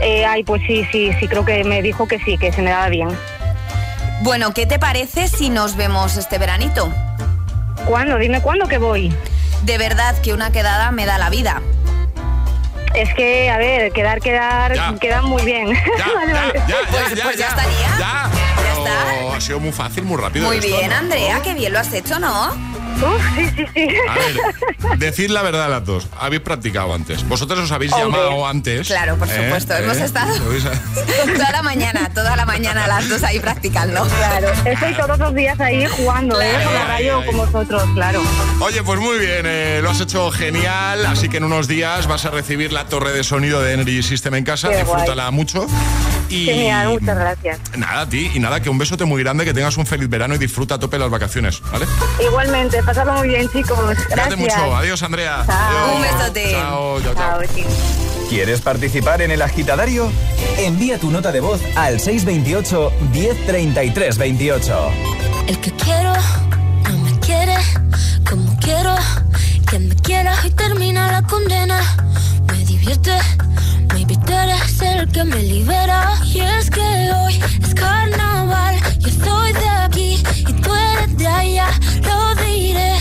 Eh, 0.00 0.24
ay, 0.24 0.44
pues 0.44 0.62
sí, 0.66 0.86
sí, 0.92 1.10
sí, 1.18 1.26
creo 1.26 1.44
que 1.44 1.64
me 1.64 1.82
dijo 1.82 2.06
que 2.06 2.20
sí, 2.20 2.38
que 2.38 2.52
se 2.52 2.62
me 2.62 2.70
daba 2.70 2.88
bien. 2.88 3.08
Bueno, 4.22 4.52
¿qué 4.54 4.66
te 4.66 4.78
parece 4.78 5.28
si 5.28 5.50
nos 5.50 5.76
vemos 5.76 6.16
este 6.16 6.38
veranito? 6.38 6.92
¿Cuándo? 7.84 8.18
Dime 8.18 8.40
cuándo 8.40 8.68
que 8.68 8.78
voy. 8.78 9.12
De 9.62 9.78
verdad 9.78 10.16
que 10.22 10.32
una 10.32 10.50
quedada 10.52 10.90
me 10.92 11.04
da 11.06 11.18
la 11.18 11.30
vida. 11.30 11.60
Es 12.94 13.12
que, 13.14 13.50
a 13.50 13.58
ver, 13.58 13.92
quedar, 13.92 14.20
quedar, 14.20 14.74
Ya. 14.74 14.94
queda 14.98 15.22
muy 15.22 15.42
bien. 15.44 15.68
Ya, 15.74 16.06
Vale, 16.14 16.32
ya, 16.32 16.40
vale. 16.40 16.52
ya, 16.54 16.66
ya, 16.68 16.76
Pues- 16.90 17.14
ya, 17.14 17.22
pues 17.24 17.36
ya 17.36 17.48
ya. 17.48 17.48
estaría. 17.48 18.77
Ha 19.34 19.40
sido 19.40 19.60
muy 19.60 19.72
fácil, 19.72 20.04
muy 20.04 20.16
rápido. 20.20 20.46
Muy 20.46 20.56
esto, 20.58 20.76
bien, 20.76 20.90
¿no? 20.90 20.96
Andrea, 20.96 21.40
qué 21.42 21.54
bien 21.54 21.72
lo 21.72 21.78
has 21.78 21.92
hecho, 21.92 22.18
¿no? 22.18 22.50
Uf, 22.98 23.22
sí, 23.36 23.46
sí, 23.56 23.64
sí. 23.74 23.88
A 24.08 24.14
ver, 24.14 24.98
decid 24.98 25.30
la 25.30 25.42
verdad 25.42 25.70
las 25.70 25.84
dos. 25.84 26.08
Habéis 26.18 26.42
practicado 26.42 26.92
antes. 26.92 27.22
Vosotros 27.28 27.60
os 27.60 27.70
habéis 27.70 27.92
Hombre. 27.92 28.20
llamado 28.20 28.44
antes. 28.46 28.88
Claro, 28.88 29.16
por 29.16 29.28
¿eh? 29.28 29.44
supuesto, 29.44 29.74
hemos 29.76 29.98
estado- 29.98 30.34
¿Habéis- 30.34 30.64
toda 31.36 31.52
la 31.52 31.62
mañana, 31.62 32.10
toda 32.12 32.34
la 32.34 32.44
mañana 32.44 32.88
las 32.88 33.08
dos 33.08 33.22
ahí 33.22 33.38
practicando. 33.38 34.04
Claro, 34.08 34.48
estoy 34.64 34.94
todos 34.94 35.16
los 35.16 35.32
días 35.34 35.60
ahí 35.60 35.86
jugando, 35.86 36.40
¿eh? 36.40 36.60
Con 36.64 36.74
la 36.74 36.84
radio 36.86 37.24
con 37.24 37.36
vosotros, 37.36 37.82
claro. 37.94 38.20
Oye, 38.60 38.82
pues 38.82 38.98
muy 38.98 39.18
bien, 39.18 39.42
eh, 39.46 39.78
lo 39.80 39.90
has 39.90 40.00
hecho 40.00 40.30
genial, 40.32 41.06
así 41.06 41.28
que 41.28 41.36
en 41.36 41.44
unos 41.44 41.68
días 41.68 42.08
vas 42.08 42.24
a 42.24 42.30
recibir 42.30 42.72
la 42.72 42.86
torre 42.86 43.12
de 43.12 43.22
sonido 43.22 43.62
de 43.62 43.74
Energy 43.74 44.02
System 44.02 44.34
en 44.34 44.42
casa, 44.44 44.70
Qué 44.70 44.78
disfrútala 44.78 45.30
mucho. 45.30 45.68
Y 46.28 46.44
Genial, 46.44 46.88
muchas 46.88 47.16
gracias. 47.18 47.60
Nada, 47.76 48.02
a 48.02 48.08
ti, 48.08 48.30
y 48.34 48.38
nada, 48.38 48.60
que 48.60 48.68
un 48.70 48.78
besote 48.78 49.04
muy 49.04 49.22
grande, 49.22 49.44
que 49.44 49.54
tengas 49.54 49.76
un 49.76 49.86
feliz 49.86 50.08
verano 50.08 50.34
y 50.34 50.38
disfruta 50.38 50.74
a 50.74 50.78
tope 50.78 50.98
las 50.98 51.10
vacaciones, 51.10 51.60
¿vale? 51.72 51.86
Igualmente, 52.22 52.82
pasadlo 52.82 53.14
muy 53.14 53.28
bien, 53.28 53.48
chicos. 53.50 53.78
Cuídate 53.78 54.04
Gracias. 54.10 54.38
mucho, 54.38 54.76
adiós 54.76 55.02
Andrea. 55.02 55.44
Chao. 55.46 55.56
Adiós. 55.56 55.96
Un 55.96 56.02
besote. 56.02 56.50
Chao, 56.52 57.00
chao, 57.00 57.14
chao. 57.14 57.40
¿Quieres 58.28 58.60
participar 58.60 59.22
en 59.22 59.30
El 59.30 59.40
Agitadario? 59.40 60.12
Envía 60.58 60.98
tu 60.98 61.10
nota 61.10 61.32
de 61.32 61.40
voz 61.40 61.62
al 61.76 61.98
628 61.98 62.92
1033 63.12 64.18
28. 64.18 64.90
El 65.46 65.58
que 65.60 65.70
quiero 65.72 66.12
no 66.90 66.98
me 66.98 67.18
quiere 67.20 67.54
como 68.28 68.54
quiero 68.60 68.94
que 69.70 69.78
me 69.78 69.94
quiera 69.96 70.34
y 70.44 70.50
termina 70.50 71.10
la 71.10 71.22
condena. 71.22 71.80
Me 72.52 72.64
divierte, 72.66 73.12
eres 74.82 75.02
el 75.02 75.12
que 75.12 75.24
me 75.24 75.42
libera. 75.42 76.14
Y 76.24 76.40
es 76.40 76.70
que 76.70 76.80
hoy 76.80 77.40
es 77.62 77.74
carnaval, 77.74 78.76
yo 78.98 79.10
soy 79.10 79.52
de 79.52 79.68
aquí 79.68 80.22
y 80.40 80.52
tú 80.52 80.70
eres 80.74 81.16
de 81.16 81.26
allá. 81.26 81.68
Lo 82.02 82.34
diré 82.42 82.92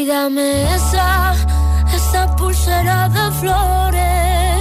Ay, 0.00 0.06
dame 0.06 0.74
esa, 0.76 1.34
esa 1.94 2.34
pulsera 2.36 3.06
de 3.10 3.24
flores. 3.38 4.60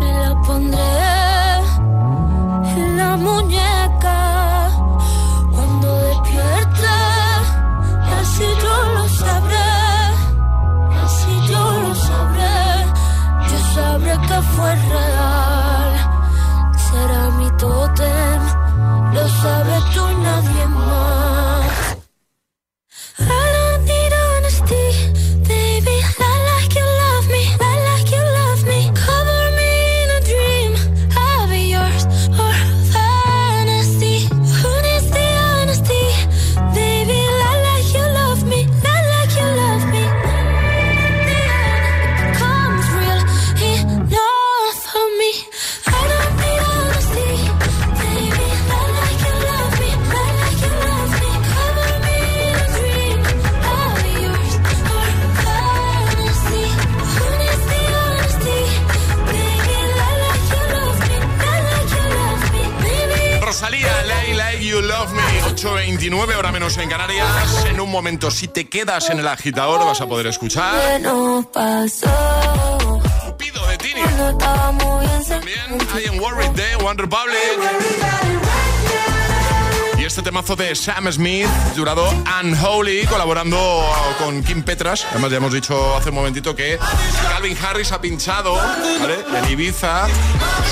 Me 0.00 0.10
la 0.22 0.32
pondré 0.44 0.94
en 2.74 2.96
la 2.96 3.16
muñeca. 3.16 4.18
Cuando 5.52 5.88
despierte, 6.08 6.94
así 8.18 8.46
yo 8.64 8.74
lo 8.96 9.08
sabré. 9.20 9.70
Así 11.04 11.34
yo 11.48 11.62
lo 11.82 11.94
sabré. 11.94 12.58
Yo 13.48 13.58
sabré 13.74 14.12
que 14.26 14.38
fue 14.54 14.74
real. 14.74 15.21
Menos 66.76 66.78
en 66.78 66.88
Canarias. 66.88 67.64
En 67.66 67.80
un 67.80 67.90
momento, 67.90 68.30
si 68.30 68.48
te 68.48 68.68
quedas 68.68 69.10
en 69.10 69.18
el 69.18 69.28
agitador, 69.28 69.84
vas 69.84 70.00
a 70.00 70.06
poder 70.06 70.26
escuchar. 70.26 71.00
Cupido 73.24 73.66
de 73.66 73.78
Tini. 73.78 74.02
También 75.28 75.78
I 75.98 76.08
Am 76.08 76.18
Worried 76.20 76.50
de 76.50 76.76
One 76.76 77.00
Republic. 77.00 78.31
Este 80.12 80.20
temazo 80.20 80.56
de 80.56 80.76
Sam 80.76 81.10
Smith, 81.10 81.48
jurado 81.74 82.06
Unholy, 82.42 83.06
colaborando 83.06 83.82
con 84.18 84.42
Kim 84.42 84.62
Petras. 84.62 85.06
Además, 85.10 85.30
ya 85.30 85.38
hemos 85.38 85.54
dicho 85.54 85.96
hace 85.96 86.10
un 86.10 86.16
momentito 86.16 86.54
que 86.54 86.78
Calvin 87.30 87.56
Harris 87.56 87.92
ha 87.92 88.00
pinchado 88.02 88.54
¿vale? 88.54 89.24
en 89.34 89.50
Ibiza 89.50 90.06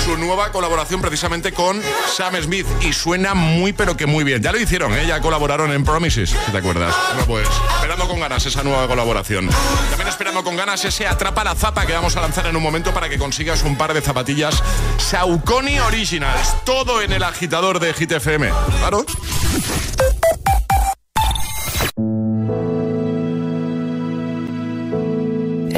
su 0.05 0.15
nueva 0.17 0.51
colaboración 0.51 1.01
precisamente 1.01 1.53
con 1.53 1.81
Sam 2.15 2.35
Smith. 2.39 2.67
Y 2.81 2.93
suena 2.93 3.33
muy, 3.33 3.73
pero 3.73 3.97
que 3.97 4.05
muy 4.05 4.23
bien. 4.23 4.43
Ya 4.43 4.51
lo 4.51 4.59
hicieron, 4.59 4.93
¿eh? 4.93 5.07
ya 5.07 5.19
colaboraron 5.21 5.71
en 5.71 5.83
Promises, 5.83 6.29
si 6.29 6.51
te 6.51 6.57
acuerdas. 6.59 6.95
Bueno, 7.07 7.25
pues 7.25 7.47
esperando 7.77 8.07
con 8.07 8.19
ganas 8.19 8.45
esa 8.45 8.61
nueva 8.61 8.87
colaboración. 8.87 9.49
También 9.89 10.07
esperando 10.07 10.43
con 10.43 10.55
ganas 10.55 10.85
ese 10.85 11.07
Atrapa 11.07 11.43
la 11.43 11.55
Zapa 11.55 11.87
que 11.87 11.93
vamos 11.93 12.15
a 12.15 12.21
lanzar 12.21 12.45
en 12.45 12.55
un 12.55 12.61
momento 12.61 12.93
para 12.93 13.09
que 13.09 13.17
consigas 13.17 13.63
un 13.63 13.75
par 13.75 13.95
de 13.95 14.01
zapatillas 14.01 14.61
Saucony 14.99 15.79
Originals. 15.79 16.63
Todo 16.63 17.01
en 17.01 17.11
el 17.11 17.23
agitador 17.23 17.79
de 17.79 17.91
Hit 17.95 18.11
FM. 18.11 18.51
Claro. 18.77 19.03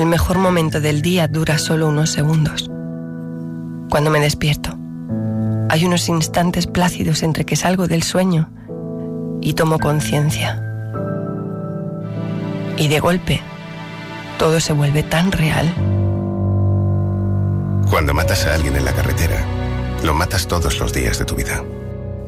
El 0.04 0.10
mejor 0.10 0.38
momento 0.38 0.82
del 0.82 1.02
día 1.02 1.30
dura 1.30 1.58
solo 1.58 1.88
unos 1.88 2.10
segundos. 2.10 2.70
Cuando 3.90 4.10
me 4.10 4.20
despierto, 4.20 4.78
hay 5.70 5.86
unos 5.86 6.10
instantes 6.10 6.68
plácidos 6.68 7.24
entre 7.24 7.46
que 7.46 7.56
salgo 7.56 7.88
del 7.88 8.04
sueño 8.04 8.52
y 9.40 9.54
tomo 9.54 9.80
conciencia. 9.80 10.62
Y 12.76 12.90
de 12.90 13.00
golpe, 13.00 13.40
todo 14.38 14.60
se 14.60 14.74
vuelve 14.74 15.04
tan 15.04 15.32
real. 15.32 15.74
Cuando 17.90 18.14
matas 18.14 18.46
a 18.46 18.56
alguien 18.56 18.76
en 18.76 18.84
la 18.84 18.92
carretera, 18.92 19.38
lo 20.04 20.14
matas 20.14 20.48
todos 20.50 20.82
los 20.82 20.92
días 20.92 21.18
de 21.18 21.24
tu 21.24 21.36
vida. 21.36 21.64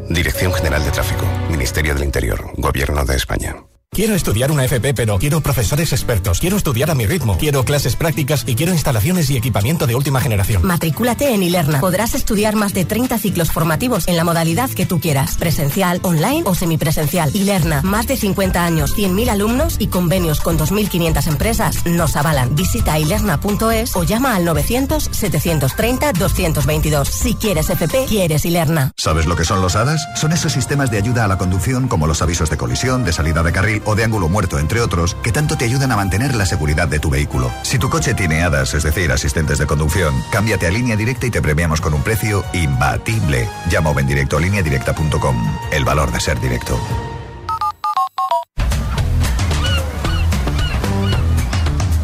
Dirección 0.09 0.53
General 0.53 0.81
de 0.81 0.91
Tráfico, 0.91 1.25
Ministerio 1.51 1.93
del 1.93 2.05
Interior, 2.05 2.41
Gobierno 2.55 3.03
de 3.03 3.17
España. 3.17 3.57
Quiero 3.95 4.13
estudiar 4.13 4.51
una 4.51 4.65
FP, 4.65 4.93
pero 4.93 5.17
quiero 5.17 5.39
profesores 5.39 5.93
expertos. 5.93 6.41
Quiero 6.41 6.57
estudiar 6.57 6.91
a 6.91 6.95
mi 6.95 7.05
ritmo. 7.05 7.37
Quiero 7.37 7.63
clases 7.63 7.95
prácticas 7.95 8.43
y 8.45 8.55
quiero 8.55 8.73
instalaciones 8.73 9.29
y 9.29 9.37
equipamiento 9.37 9.87
de 9.87 9.95
última 9.95 10.19
generación. 10.19 10.67
Matricúlate 10.67 11.33
en 11.33 11.41
Ilerna. 11.41 11.79
Podrás 11.79 12.13
estudiar 12.13 12.57
más 12.57 12.73
de 12.73 12.83
30 12.83 13.17
ciclos 13.17 13.53
formativos 13.53 14.05
en 14.09 14.17
la 14.17 14.25
modalidad 14.25 14.69
que 14.69 14.85
tú 14.85 14.99
quieras. 14.99 15.37
Presencial, 15.37 16.01
online 16.03 16.41
o 16.43 16.55
semipresencial. 16.55 17.33
Ilerna. 17.33 17.83
Más 17.83 18.05
de 18.05 18.17
50 18.17 18.65
años, 18.65 18.97
100.000 18.97 19.29
alumnos 19.29 19.77
y 19.79 19.87
convenios 19.87 20.41
con 20.41 20.59
2.500 20.59 21.27
empresas 21.27 21.85
nos 21.85 22.17
avalan. 22.17 22.53
Visita 22.53 22.99
ilerna.es 22.99 23.95
o 23.95 24.03
llama 24.03 24.35
al 24.35 24.45
900-730-222. 24.45 27.05
Si 27.05 27.35
quieres 27.35 27.69
FP, 27.69 28.07
quieres 28.09 28.43
Ilerna. 28.43 28.91
¿Sabes 28.97 29.25
lo 29.25 29.37
que 29.37 29.45
son 29.45 29.61
los 29.61 29.77
HADAS? 29.77 30.05
Son 30.19 30.33
esos 30.33 30.51
sistemas 30.51 30.91
de 30.91 30.97
ayuda 30.97 31.23
a 31.23 31.29
la 31.29 31.37
conducción 31.37 31.87
como 31.87 32.07
los 32.07 32.21
avisos 32.21 32.49
de 32.49 32.57
colisión, 32.57 33.05
de 33.05 33.13
salida 33.13 33.41
de 33.41 33.53
carril 33.53 33.83
o 33.85 33.95
de 33.95 34.03
ángulo 34.03 34.29
muerto, 34.29 34.59
entre 34.59 34.81
otros, 34.81 35.15
que 35.23 35.31
tanto 35.31 35.57
te 35.57 35.65
ayudan 35.65 35.91
a 35.91 35.95
mantener 35.95 36.35
la 36.35 36.45
seguridad 36.45 36.87
de 36.87 36.99
tu 36.99 37.09
vehículo. 37.09 37.51
Si 37.63 37.79
tu 37.79 37.89
coche 37.89 38.13
tiene 38.13 38.43
HADAS, 38.43 38.73
es 38.73 38.83
decir, 38.83 39.11
asistentes 39.11 39.57
de 39.57 39.67
conducción, 39.67 40.13
cámbiate 40.31 40.67
a 40.67 40.71
línea 40.71 40.95
directa 40.95 41.27
y 41.27 41.31
te 41.31 41.41
premiamos 41.41 41.81
con 41.81 41.93
un 41.93 42.03
precio 42.03 42.43
imbatible. 42.53 43.47
Llama 43.69 43.91
o 43.91 43.93
ven 43.93 44.07
directo 44.07 44.37
a 44.37 44.41
lineadirecta.com. 44.41 45.57
El 45.71 45.85
valor 45.85 46.11
de 46.11 46.19
ser 46.19 46.39
directo. 46.39 46.79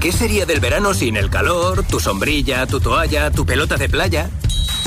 ¿Qué 0.02 0.12
sería 0.12 0.48
del 0.48 0.60
verano 0.60 0.96
sin 0.96 1.16
el 1.16 1.30
calor, 1.30 1.84
tu 1.84 2.00
sombrilla, 2.00 2.66
tu 2.66 2.80
toalla, 2.80 3.30
tu 3.30 3.46
pelota 3.46 3.78
de 3.78 3.88
playa? 3.88 4.32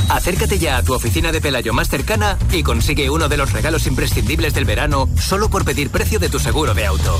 Acércate 0.08 0.58
ya 0.58 0.76
a 0.76 0.82
tu 0.82 0.94
oficina 0.94 1.32
de 1.32 1.40
Pelayo 1.40 1.72
más 1.72 1.88
cercana 1.88 2.38
y 2.52 2.62
consigue 2.62 3.10
uno 3.10 3.28
de 3.28 3.36
los 3.36 3.52
regalos 3.52 3.86
imprescindibles 3.86 4.54
del 4.54 4.64
verano 4.64 5.08
solo 5.16 5.48
por 5.48 5.64
pedir 5.64 5.90
precio 5.90 6.18
de 6.18 6.28
tu 6.28 6.38
seguro 6.38 6.74
de 6.74 6.86
auto. 6.86 7.18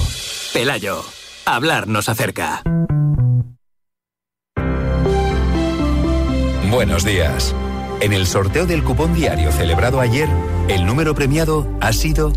Pelayo, 0.53 1.05
hablar 1.45 1.89
nos 1.89 2.09
acerca. 2.09 2.63
Buenos 6.71 7.05
días. 7.05 7.55
En 8.01 8.13
el 8.13 8.27
sorteo 8.27 8.67
del 8.67 8.83
cupón 8.83 9.15
diario 9.15 9.53
celebrado 9.53 10.01
ayer, 10.01 10.29
el 10.69 10.87
número 10.87 11.15
premiado 11.15 11.69
ha 11.81 11.93
sido 11.93 12.33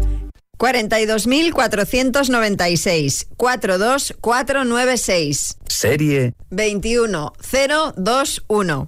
42.496 0.59 3.27
42496 3.35 5.57
serie. 5.77 6.33
21021. 6.49 8.87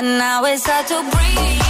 and 0.00 0.16
now 0.18 0.42
it's 0.44 0.66
hard 0.66 0.86
to 0.86 1.02
breathe. 1.10 1.69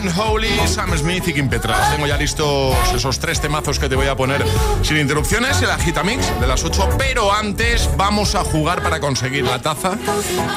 And 0.00 0.08
the 0.08 0.14
Sun 0.14 0.26
Holy, 0.26 0.48
Sam 0.66 0.96
Smith 0.96 1.28
y 1.28 1.32
Kim 1.32 1.48
Petras. 1.48 1.92
Tengo 1.92 2.06
ya 2.06 2.16
listos 2.16 2.76
esos 2.94 3.18
tres 3.18 3.40
temazos 3.40 3.78
que 3.78 3.88
te 3.88 3.96
voy 3.96 4.06
a 4.06 4.16
poner 4.16 4.44
sin 4.82 4.96
interrupciones, 4.96 5.60
el 5.62 5.70
Agitamix 5.70 6.40
de 6.40 6.46
las 6.46 6.64
8, 6.64 6.90
pero 6.98 7.32
antes 7.32 7.88
vamos 7.96 8.34
a 8.34 8.44
jugar 8.44 8.82
para 8.82 9.00
conseguir 9.00 9.44
la 9.44 9.60
taza 9.60 9.98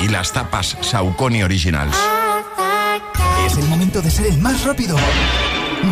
y 0.02 0.08
las 0.08 0.32
tapas 0.32 0.78
Saucony 0.82 1.44
Originals. 1.44 1.96
Es 3.46 3.58
el 3.58 3.66
momento 3.66 4.02
de 4.02 4.12
ser 4.12 4.28
el 4.28 4.38
más 4.40 4.64
rápido. 4.64 4.96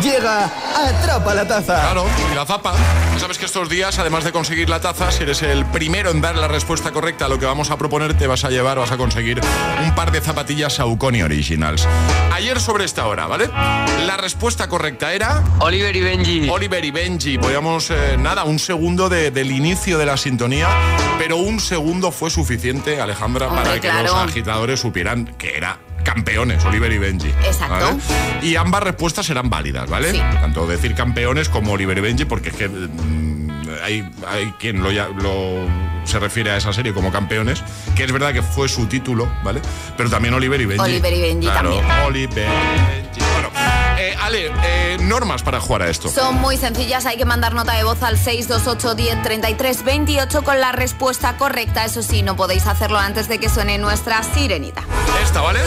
Llega 0.00 0.50
Atrapa 0.74 1.34
la 1.34 1.46
Taza. 1.46 1.80
Claro, 1.80 2.06
y 2.32 2.34
la 2.34 2.46
zapa. 2.46 2.74
Ya 3.12 3.18
sabes 3.18 3.38
que 3.38 3.44
estos 3.44 3.68
días, 3.68 3.98
además 3.98 4.24
de 4.24 4.32
conseguir 4.32 4.68
la 4.70 4.80
taza, 4.80 5.12
si 5.12 5.22
eres 5.22 5.42
el 5.42 5.66
primero 5.66 6.10
en 6.10 6.20
dar 6.20 6.36
la 6.36 6.48
respuesta 6.48 6.92
correcta 6.92 7.26
a 7.26 7.28
lo 7.28 7.38
que 7.38 7.44
vamos 7.46 7.70
a 7.70 7.76
proponer, 7.76 8.14
te 8.16 8.26
vas 8.26 8.44
a 8.44 8.50
llevar, 8.50 8.78
vas 8.78 8.90
a 8.90 8.96
conseguir 8.96 9.40
un 9.84 9.94
par 9.94 10.10
de 10.10 10.20
zapatillas 10.20 10.74
Saucony 10.74 11.22
Originals. 11.22 11.86
Ayer 12.32 12.58
sobre 12.60 12.84
esta 12.84 13.06
hora, 13.06 13.26
¿vale? 13.26 13.48
La 14.06 14.16
respuesta 14.16 14.68
correcta 14.68 15.12
era... 15.12 15.42
Oliver 15.60 15.94
y 15.94 16.00
Benji. 16.00 16.48
Oliver 16.48 16.84
y 16.84 16.90
Benji. 16.90 17.38
Podíamos, 17.38 17.90
eh, 17.90 18.16
nada, 18.18 18.44
un 18.44 18.58
segundo 18.58 19.08
de- 19.08 19.30
del 19.30 19.50
inicio 19.52 19.98
de 19.98 20.06
la 20.06 20.16
sintonía, 20.16 20.68
pero 21.18 21.36
un 21.36 21.60
segundo 21.60 22.10
fue 22.12 22.30
suficiente, 22.30 23.00
Alejandra, 23.00 23.48
Hombre, 23.48 23.64
para 23.64 23.80
que 23.80 23.92
los 24.02 24.14
agitadores 24.14 24.80
supieran 24.80 25.26
que 25.38 25.56
era 25.56 25.78
campeones, 26.04 26.64
Oliver 26.64 26.92
y 26.92 26.98
Benji. 26.98 27.28
Exacto. 27.44 27.74
¿vale? 27.96 27.98
Y 28.46 28.56
ambas 28.56 28.82
respuestas 28.82 29.28
eran 29.30 29.48
válidas, 29.50 29.88
¿vale? 29.88 30.10
Sí. 30.12 30.18
Tanto 30.18 30.66
decir 30.66 30.94
campeones 30.94 31.48
como 31.48 31.72
Oliver 31.72 31.96
y 31.98 32.00
Benji, 32.00 32.24
porque 32.24 32.50
es 32.50 32.56
que 32.56 32.68
mm, 32.68 33.50
hay, 33.82 34.08
hay 34.28 34.52
quien 34.58 34.82
lo, 34.82 34.90
ya- 34.92 35.08
lo- 35.08 35.66
se 36.04 36.18
refiere 36.18 36.50
a 36.50 36.56
esa 36.56 36.72
serie 36.72 36.92
como 36.92 37.12
campeones, 37.12 37.62
que 37.94 38.02
es 38.04 38.10
verdad 38.12 38.32
que 38.32 38.42
fue 38.42 38.68
su 38.68 38.86
título, 38.86 39.30
¿vale? 39.44 39.60
Pero 39.96 40.10
también 40.10 40.34
Oliver 40.34 40.60
y 40.60 40.66
Benji. 40.66 40.82
Oliver 40.84 41.12
y 41.12 41.20
Benji 41.20 41.46
Claro, 41.46 41.74
también. 41.76 42.00
Oliver 42.06 42.30
y 42.30 42.34
Benji. 42.36 43.20
Bueno, 43.32 43.50
eh, 44.02 44.16
Ale, 44.20 44.50
eh, 44.64 44.98
normas 45.00 45.42
para 45.42 45.60
jugar 45.60 45.82
a 45.82 45.90
esto. 45.90 46.08
Son 46.08 46.34
muy 46.36 46.56
sencillas, 46.56 47.06
hay 47.06 47.16
que 47.16 47.24
mandar 47.24 47.54
nota 47.54 47.74
de 47.74 47.84
voz 47.84 48.02
al 48.02 48.18
628 48.18 48.94
10 48.94 49.22
33 49.22 49.84
28 49.84 50.42
con 50.42 50.60
la 50.60 50.72
respuesta 50.72 51.36
correcta. 51.36 51.84
Eso 51.84 52.02
sí, 52.02 52.22
no 52.22 52.34
podéis 52.36 52.66
hacerlo 52.66 52.98
antes 52.98 53.28
de 53.28 53.38
que 53.38 53.48
suene 53.48 53.78
nuestra 53.78 54.22
sirenita. 54.22 54.82
Esta, 55.22 55.40
¿vale? 55.40 55.60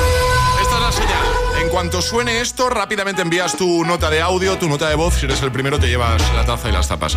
Esta 0.61 0.75
es 0.75 0.81
la 0.81 0.91
señal. 0.91 1.25
En 1.61 1.69
cuanto 1.69 2.01
suene 2.01 2.41
esto, 2.41 2.69
rápidamente 2.69 3.21
envías 3.21 3.55
tu 3.55 3.85
nota 3.85 4.09
de 4.09 4.21
audio, 4.21 4.57
tu 4.57 4.67
nota 4.67 4.89
de 4.89 4.95
voz. 4.95 5.15
Si 5.15 5.25
eres 5.25 5.41
el 5.41 5.51
primero, 5.51 5.79
te 5.79 5.87
llevas 5.87 6.21
la 6.33 6.45
taza 6.45 6.69
y 6.69 6.71
las 6.71 6.87
tapas. 6.87 7.15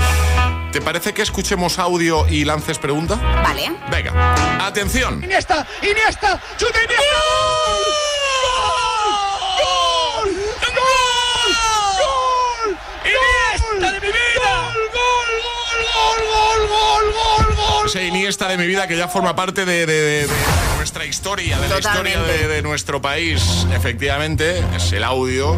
¿Te 0.73 0.81
parece 0.81 1.15
que 1.15 1.23
escuchemos 1.23 1.79
audio 1.79 2.29
y 2.29 2.45
lances 2.45 2.79
pregunta? 2.79 3.17
Vale. 3.43 3.73
Venga, 3.91 4.65
atención. 4.65 5.23
Iniesta, 5.25 5.67
Iniesta, 5.83 6.41
chuta 6.57 6.79
Iniesta. 6.85 7.05
¡Gol! 7.67 8.28
Ese 17.89 18.07
Iniesta 18.07 18.49
de 18.49 18.59
mi 18.59 18.67
vida 18.67 18.87
que 18.87 18.99
ya 18.99 19.09
forma 19.09 19.35
parte 19.35 19.65
de, 19.65 19.87
de- 19.87 20.03
de- 20.03 20.27
de 20.27 20.33
nuestra 20.77 21.07
historia, 21.07 21.59
de 21.59 21.69
la 21.71 21.79
historia 21.79 22.21
de, 22.23 22.61
nuestro 22.61 23.01
país. 23.01 23.67
Efectivamente, 23.73 24.63
es 24.77 24.93
el 24.93 25.03
audio 25.05 25.57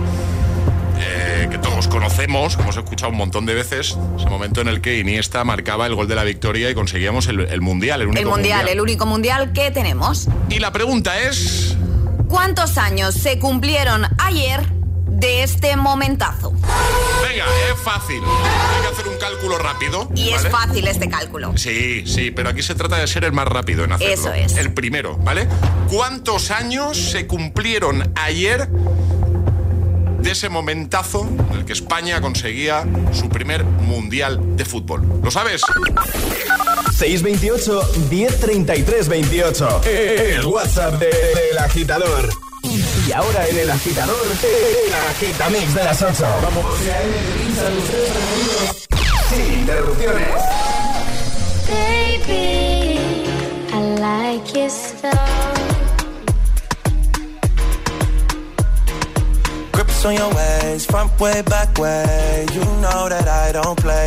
eh, 1.01 1.49
que 1.51 1.59
todos 1.59 1.89
conocemos, 1.89 2.55
que 2.55 2.63
hemos 2.63 2.77
escuchado 2.77 3.11
un 3.11 3.19
montón 3.19 3.47
de 3.47 3.55
veces. 3.55 3.97
Ese 4.17 4.29
momento 4.31 4.61
en 4.61 4.69
el 4.69 4.81
que 4.81 5.01
Iniesta 5.01 5.43
marcaba 5.43 5.89
el 5.89 5.97
gol 5.97 6.07
de 6.07 6.15
la 6.15 6.23
victoria 6.23 6.71
y 6.71 6.75
conseguíamos 6.75 7.27
el, 7.27 7.41
el 7.41 7.61
mundial, 7.61 8.03
el 8.03 8.07
único 8.07 8.21
El 8.23 8.29
mundial, 8.29 8.69
el 8.69 8.81
único 8.81 9.07
mundial 9.07 9.53
que 9.53 9.73
tenemos. 9.73 10.29
Y 10.49 10.61
la 10.61 10.71
pregunta 10.73 11.19
es. 11.21 11.77
¿Cuántos 12.29 12.79
años 12.79 13.13
se 13.17 13.41
cumplieron 13.41 14.07
ayer 14.19 14.61
de 15.21 15.43
este 15.43 15.77
momentazo? 15.77 16.51
Venga, 16.53 17.45
es 17.73 17.81
fácil. 17.83 18.23
Hay 18.25 18.81
que 18.83 18.89
hacer 18.89 19.09
un 19.09 19.19
cálculo 19.19 19.59
rápido. 19.59 20.09
Y 20.15 20.31
es 20.31 20.49
fácil 20.49 20.87
este 20.89 21.09
cálculo. 21.09 21.53
Sí, 21.57 22.05
sí, 22.07 22.31
pero 22.31 22.49
aquí 22.49 22.63
se 22.63 22.75
trata 22.75 22.97
de 22.97 23.07
ser 23.07 23.25
el 23.25 23.33
más 23.33 23.47
rápido 23.47 23.85
en 23.85 23.93
hacerlo. 23.93 24.15
Eso 24.15 24.33
es. 24.33 24.57
El 24.57 24.73
primero, 24.73 25.17
¿vale? 25.19 25.47
¿Cuántos 25.91 26.51
años 26.51 26.97
se 26.97 27.27
cumplieron 27.27 28.13
ayer 28.17 28.69
de 28.69 30.31
ese 30.33 30.49
momentazo 30.49 31.27
en 31.51 31.57
el 31.59 31.65
que 31.65 31.73
España 31.73 32.21
conseguía 32.21 32.85
su 33.13 33.29
primer 33.29 33.65
mundial 33.65 34.57
de 34.57 34.65
fútbol? 34.65 35.21
¿Lo 35.23 35.31
sabes? 35.31 35.63
628 36.97 37.93
1033 38.11 39.09
28. 39.09 39.81
El 39.85 40.47
WhatsApp 40.47 40.95
de- 40.95 41.07
del 41.09 41.59
agitador. 41.59 42.29
Y 43.11 43.13
ahora 43.13 43.45
en 43.49 43.59
el 43.59 43.69
agitador, 43.69 44.23
el 44.41 44.95
agitamix 44.95 45.75
de 45.75 45.83
las 45.83 46.01
8. 46.01 46.25
Vamos. 46.43 46.65
Sin 49.29 49.53
interrupciones. 49.53 50.29
Baby, 51.67 53.25
I 53.73 53.99
like 53.99 54.57
your 54.57 54.71
style. 54.71 55.13
Grips 59.73 60.05
on 60.05 60.15
your 60.15 60.33
ways, 60.33 60.87
front 60.87 61.11
way, 61.19 61.43
back 61.43 61.77
way. 61.79 62.47
You 62.55 62.65
know 62.81 63.09
that 63.09 63.27
I 63.27 63.51
don't 63.51 63.77
play. 63.77 64.07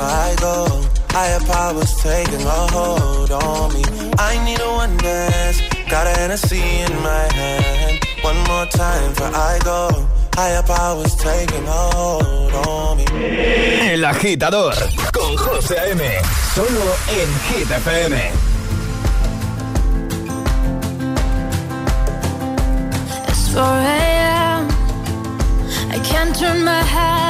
Time 0.00 0.06
before 0.06 0.06
I 0.06 0.36
go. 0.40 0.88
Higher 1.10 1.40
powers 1.40 1.94
taking 2.02 2.46
a 2.46 2.60
hold 2.74 3.30
on 3.30 3.74
me. 3.74 3.82
I 4.18 4.44
need 4.44 4.60
a 4.60 4.70
one 4.82 4.96
dance. 4.98 5.60
Got 5.88 6.06
a 6.06 6.10
Hennessy 6.20 6.60
in 6.60 6.92
my 7.02 7.24
hand. 7.34 7.98
One 8.22 8.38
more 8.48 8.66
time 8.66 9.10
before 9.10 9.34
I 9.34 9.58
go. 9.64 10.08
Higher 10.34 10.62
powers 10.62 11.14
taking 11.16 11.66
a 11.66 11.82
hold 11.96 12.54
on 12.66 12.96
me. 12.98 13.04
El 13.92 14.04
agitador 14.04 14.74
con 15.12 15.36
José 15.36 15.76
A.M. 15.78 16.02
Solo 16.54 16.86
en 17.18 17.30
Hit 17.46 17.70
FM. 17.70 18.16
It's 23.28 23.52
4 23.52 23.62
a.m. 23.62 24.68
I 25.92 25.98
can't 26.04 26.34
turn 26.38 26.64
my 26.64 26.82
head 26.82 27.20
off. 27.24 27.29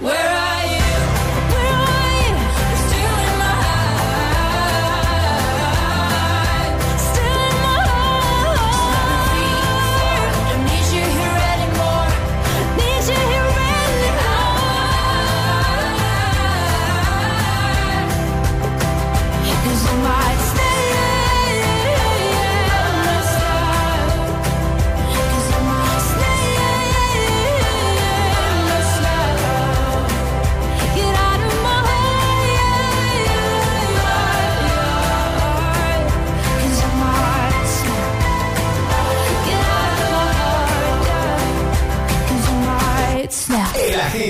where 0.00 0.16
are 0.16 0.66
you? 0.74 0.79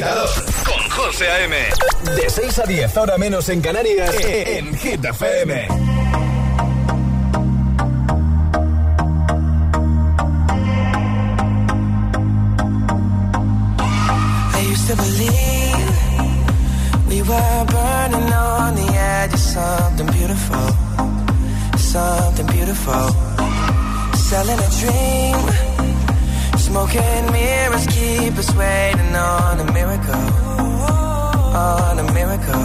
Agitador 0.03 0.29
con 0.65 0.91
José 0.91 1.29
A.M. 1.29 1.57
De 2.17 2.31
6 2.31 2.59
a 2.59 2.63
10, 2.65 2.97
ahora 2.97 3.19
menos 3.19 3.49
en 3.49 3.61
Canarias, 3.61 4.15
en 4.25 4.75
Hit 4.77 5.05
FM. 5.05 5.67
I 14.53 14.61
used 14.73 14.89
to 14.89 14.97
believe 14.97 15.77
we 17.09 17.23
were 17.23 17.65
burning 17.67 18.33
on 18.33 18.75
the 18.75 18.93
edge 18.97 19.35
of 19.35 19.41
something 19.41 20.07
beautiful, 20.07 20.77
something 21.77 22.47
beautiful. 22.47 23.15
Selling 24.15 24.59
a 24.61 24.71
dream, 24.79 25.70
smoking 26.71 27.33
mirrors 27.33 27.85
keep 27.89 28.39
us 28.39 28.55
waiting 28.55 29.15
on 29.17 29.59
a 29.59 29.73
miracle, 29.73 30.15
on 31.57 31.99
a 31.99 32.13
miracle. 32.13 32.60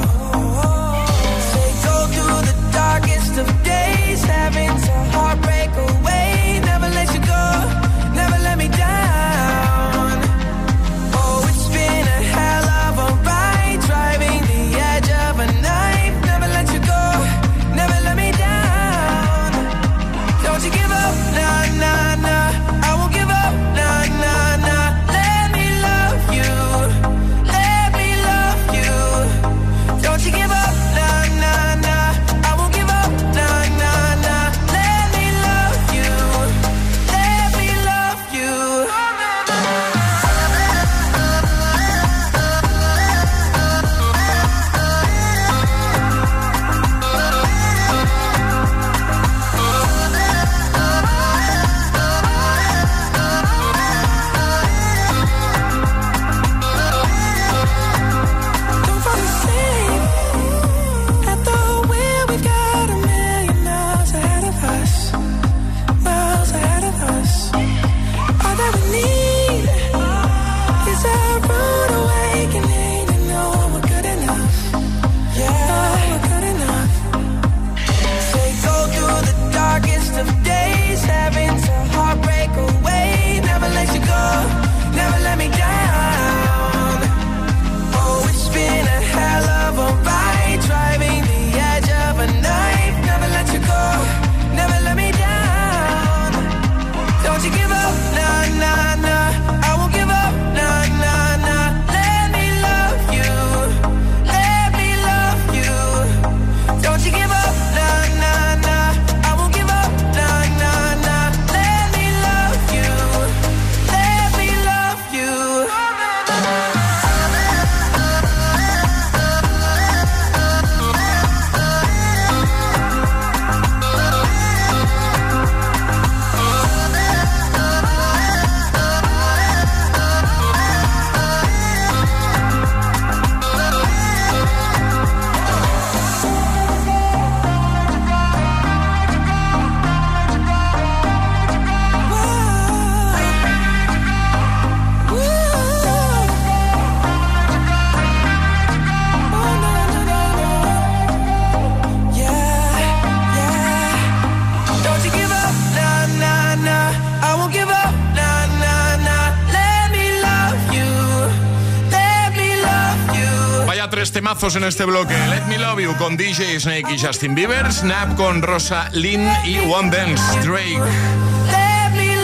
Temazos 164.45 164.55
en 164.57 164.63
este 164.63 164.85
bloque. 164.85 165.13
Let 165.29 165.45
Me 165.45 165.57
Love 165.57 165.79
You 165.79 165.97
con 165.97 166.17
DJ 166.17 166.59
Snake 166.59 166.85
y 166.93 166.99
Justin 166.99 167.33
Bieber. 167.33 167.71
Snap 167.71 168.15
con 168.15 168.41
Rosa 168.41 168.89
Lynn 168.91 169.27
y 169.43 169.57
One 169.59 169.89
Dance 169.89 170.39
Drake. 170.41 170.81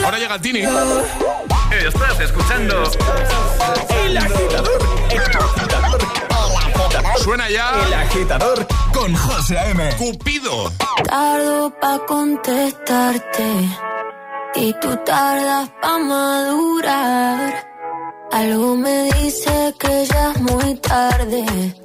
Ahora 0.04 0.18
llega 0.18 0.38
Tini. 0.38 0.60
Estás 0.60 2.20
escuchando 2.20 2.84
El 4.04 4.16
agitador, 4.16 4.82
el 5.10 5.18
agitador, 5.18 5.98
Suena 7.18 7.50
ya 7.50 7.72
el 7.86 7.94
agitador 7.94 8.66
con 8.92 9.14
José 9.14 9.58
A.M. 9.58 9.90
Cupido. 9.96 10.72
Tardo 11.04 11.70
pa' 11.80 11.98
contestarte 12.06 13.68
y 14.56 14.72
tú 14.74 14.96
tardas 15.04 15.70
pa' 15.80 15.98
madurar. 15.98 17.68
Algo 18.32 18.76
me 18.76 19.10
dice 19.20 19.74
que 19.78 20.06
ya 20.06 20.32
es 20.32 20.40
muy 20.40 20.74
tarde, 20.76 21.81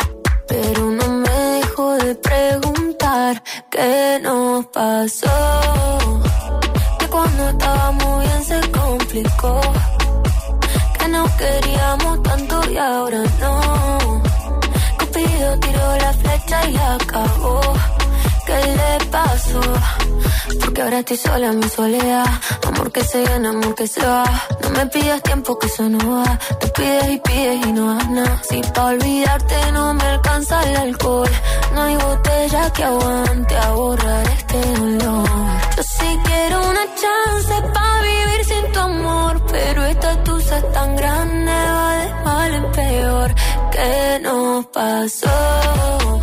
pero 0.47 0.91
no 0.91 1.07
me 1.09 1.29
dejo 1.29 1.93
de 1.97 2.15
preguntar 2.15 3.43
qué 3.69 4.19
nos 4.21 4.65
pasó. 4.67 5.35
Que 6.99 7.07
cuando 7.07 7.49
estábamos 7.49 8.23
bien 8.23 8.43
se 8.43 8.71
complicó, 8.71 9.61
que 10.99 11.07
nos 11.09 11.29
queríamos 11.31 12.23
tanto 12.23 12.69
y 12.71 12.77
ahora 12.77 13.23
no. 13.39 14.21
Cupido 14.99 15.59
tiró 15.59 15.97
la 15.97 16.13
flecha 16.13 16.69
y 16.69 16.75
acabó. 16.77 17.61
¿Qué 18.45 18.59
le 18.79 19.05
pasó? 19.07 19.61
Porque 20.61 20.81
ahora 20.81 20.99
estoy 20.99 21.17
sola 21.17 21.47
en 21.47 21.59
mi 21.59 21.69
soledad. 21.69 22.25
Amor 22.67 22.91
que 22.91 23.03
se 23.03 23.23
gana, 23.23 23.49
amor 23.49 23.75
que 23.75 23.87
se 23.87 24.05
va. 24.05 24.23
No 24.67 24.73
me 24.73 24.85
pidas 24.87 25.21
tiempo 25.23 25.57
que 25.57 25.67
eso 25.67 25.87
no 25.87 25.99
va. 26.11 26.37
Te 26.59 26.67
pides 26.67 27.09
y 27.09 27.17
pides 27.19 27.65
y 27.65 27.71
no 27.71 27.95
das 27.95 28.09
nada. 28.09 28.41
Si 28.49 28.61
pa' 28.73 28.85
olvidarte 28.85 29.71
no 29.71 29.93
me 29.93 30.03
alcanza 30.03 30.61
el 30.69 30.75
alcohol. 30.75 31.29
No 31.73 31.81
hay 31.83 31.95
botella 31.95 32.73
que 32.73 32.83
aguante 32.83 33.55
a 33.55 33.71
borrar 33.71 34.27
este 34.27 34.59
dolor. 34.75 35.29
Yo 35.75 35.83
sí 35.83 36.19
quiero 36.25 36.69
una 36.69 36.85
chance 37.01 37.55
pa' 37.73 38.01
vivir 38.01 38.45
sin 38.45 38.71
tu 38.73 38.79
amor. 38.79 39.41
Pero 39.51 39.85
esta 39.85 40.23
tusa 40.23 40.57
es 40.57 40.71
tan 40.73 40.95
grande, 40.97 41.51
va 41.51 41.97
de 41.97 42.13
mal 42.25 42.53
en 42.53 42.71
peor. 42.71 43.35
¿Qué 43.71 44.19
nos 44.21 44.65
pasó? 44.67 46.19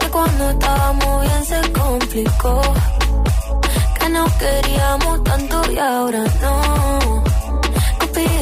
Que 0.00 0.08
cuando 0.08 0.50
estábamos 0.50 1.22
bien 1.22 1.44
se 1.44 1.72
complicó. 1.72 2.62
Que 4.00 4.08
nos 4.08 4.32
queríamos 4.32 5.24
tanto 5.24 5.70
y 5.70 5.78
ahora 5.78 6.24
no. 6.40 7.27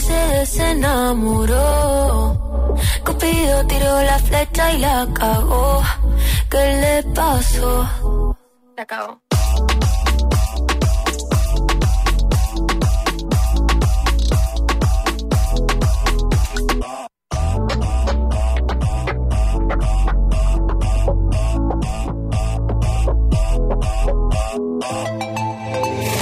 Se 0.00 0.12
desenamoró. 0.12 1.56
Cupido 3.04 3.66
tiró 3.66 4.02
la 4.02 4.18
flecha 4.18 4.72
y 4.72 4.78
la 4.78 5.06
cagó. 5.14 5.82
¿Qué 6.50 7.02
le 7.02 7.02
pasó? 7.14 8.36
La 8.76 8.86
cago. 8.86 9.20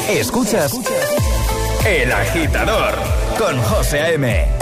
Escuchas 0.08 0.78
El 1.86 2.12
Agitador 2.12 3.11
con 3.42 3.60
José 3.60 3.98
A.M. 4.00 4.61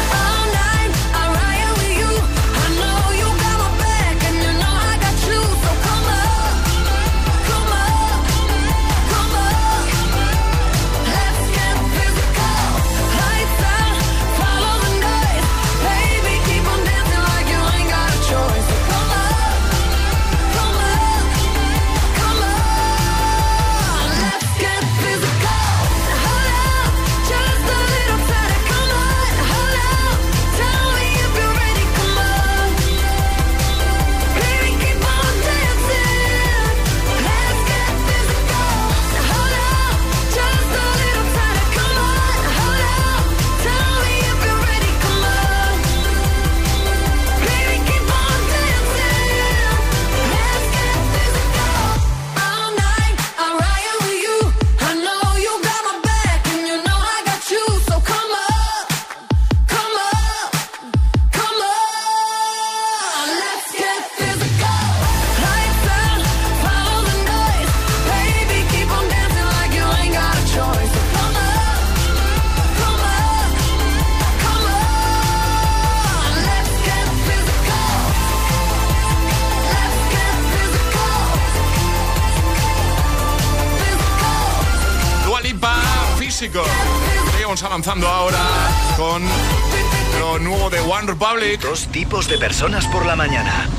Dos 91.21 91.87
tipos 91.89 92.27
de 92.27 92.39
personas 92.39 92.87
por 92.87 93.05
la 93.05 93.15
mañana. 93.15 93.69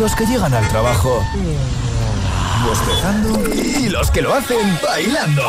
Los 0.00 0.16
que 0.16 0.26
llegan 0.26 0.52
al 0.52 0.66
trabajo 0.66 1.24
bostezando 2.66 3.54
y 3.54 3.88
los 3.88 4.10
que 4.10 4.20
lo 4.20 4.34
hacen 4.34 4.76
bailando. 4.82 5.48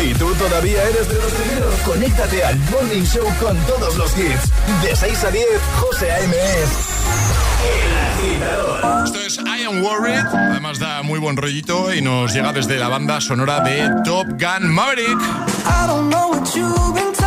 ¿Y 0.00 0.14
tú 0.14 0.32
todavía 0.34 0.80
eres 0.84 1.08
de 1.08 1.14
los 1.16 1.32
primeros? 1.32 1.74
Conéctate 1.84 2.44
al 2.44 2.56
Morning 2.70 3.02
Show 3.02 3.26
con 3.40 3.56
todos 3.66 3.96
los 3.96 4.16
hits. 4.16 4.52
De 4.80 4.94
6 4.94 5.24
a 5.24 5.30
10, 5.32 5.46
José 5.80 6.12
A.M. 6.12 6.36
es 6.36 6.70
El 7.74 8.38
Agitador. 8.38 9.04
Esto 9.04 9.20
es 9.20 9.38
I 9.38 9.64
Am 9.64 9.82
Worried. 9.82 10.26
Además 10.32 10.78
da 10.78 11.02
muy 11.02 11.18
buen 11.18 11.36
rollito 11.36 11.92
y 11.92 12.02
nos 12.02 12.32
llega 12.32 12.52
desde 12.52 12.78
la 12.78 12.86
banda 12.86 13.20
sonora 13.20 13.60
de 13.60 13.90
Top 14.04 14.28
Gun 14.28 14.72
Maverick. 14.72 15.18
I 15.66 15.86
don't 15.88 16.08
know 16.08 16.30
what 16.30 16.54
you've 16.54 16.94
been 16.94 17.17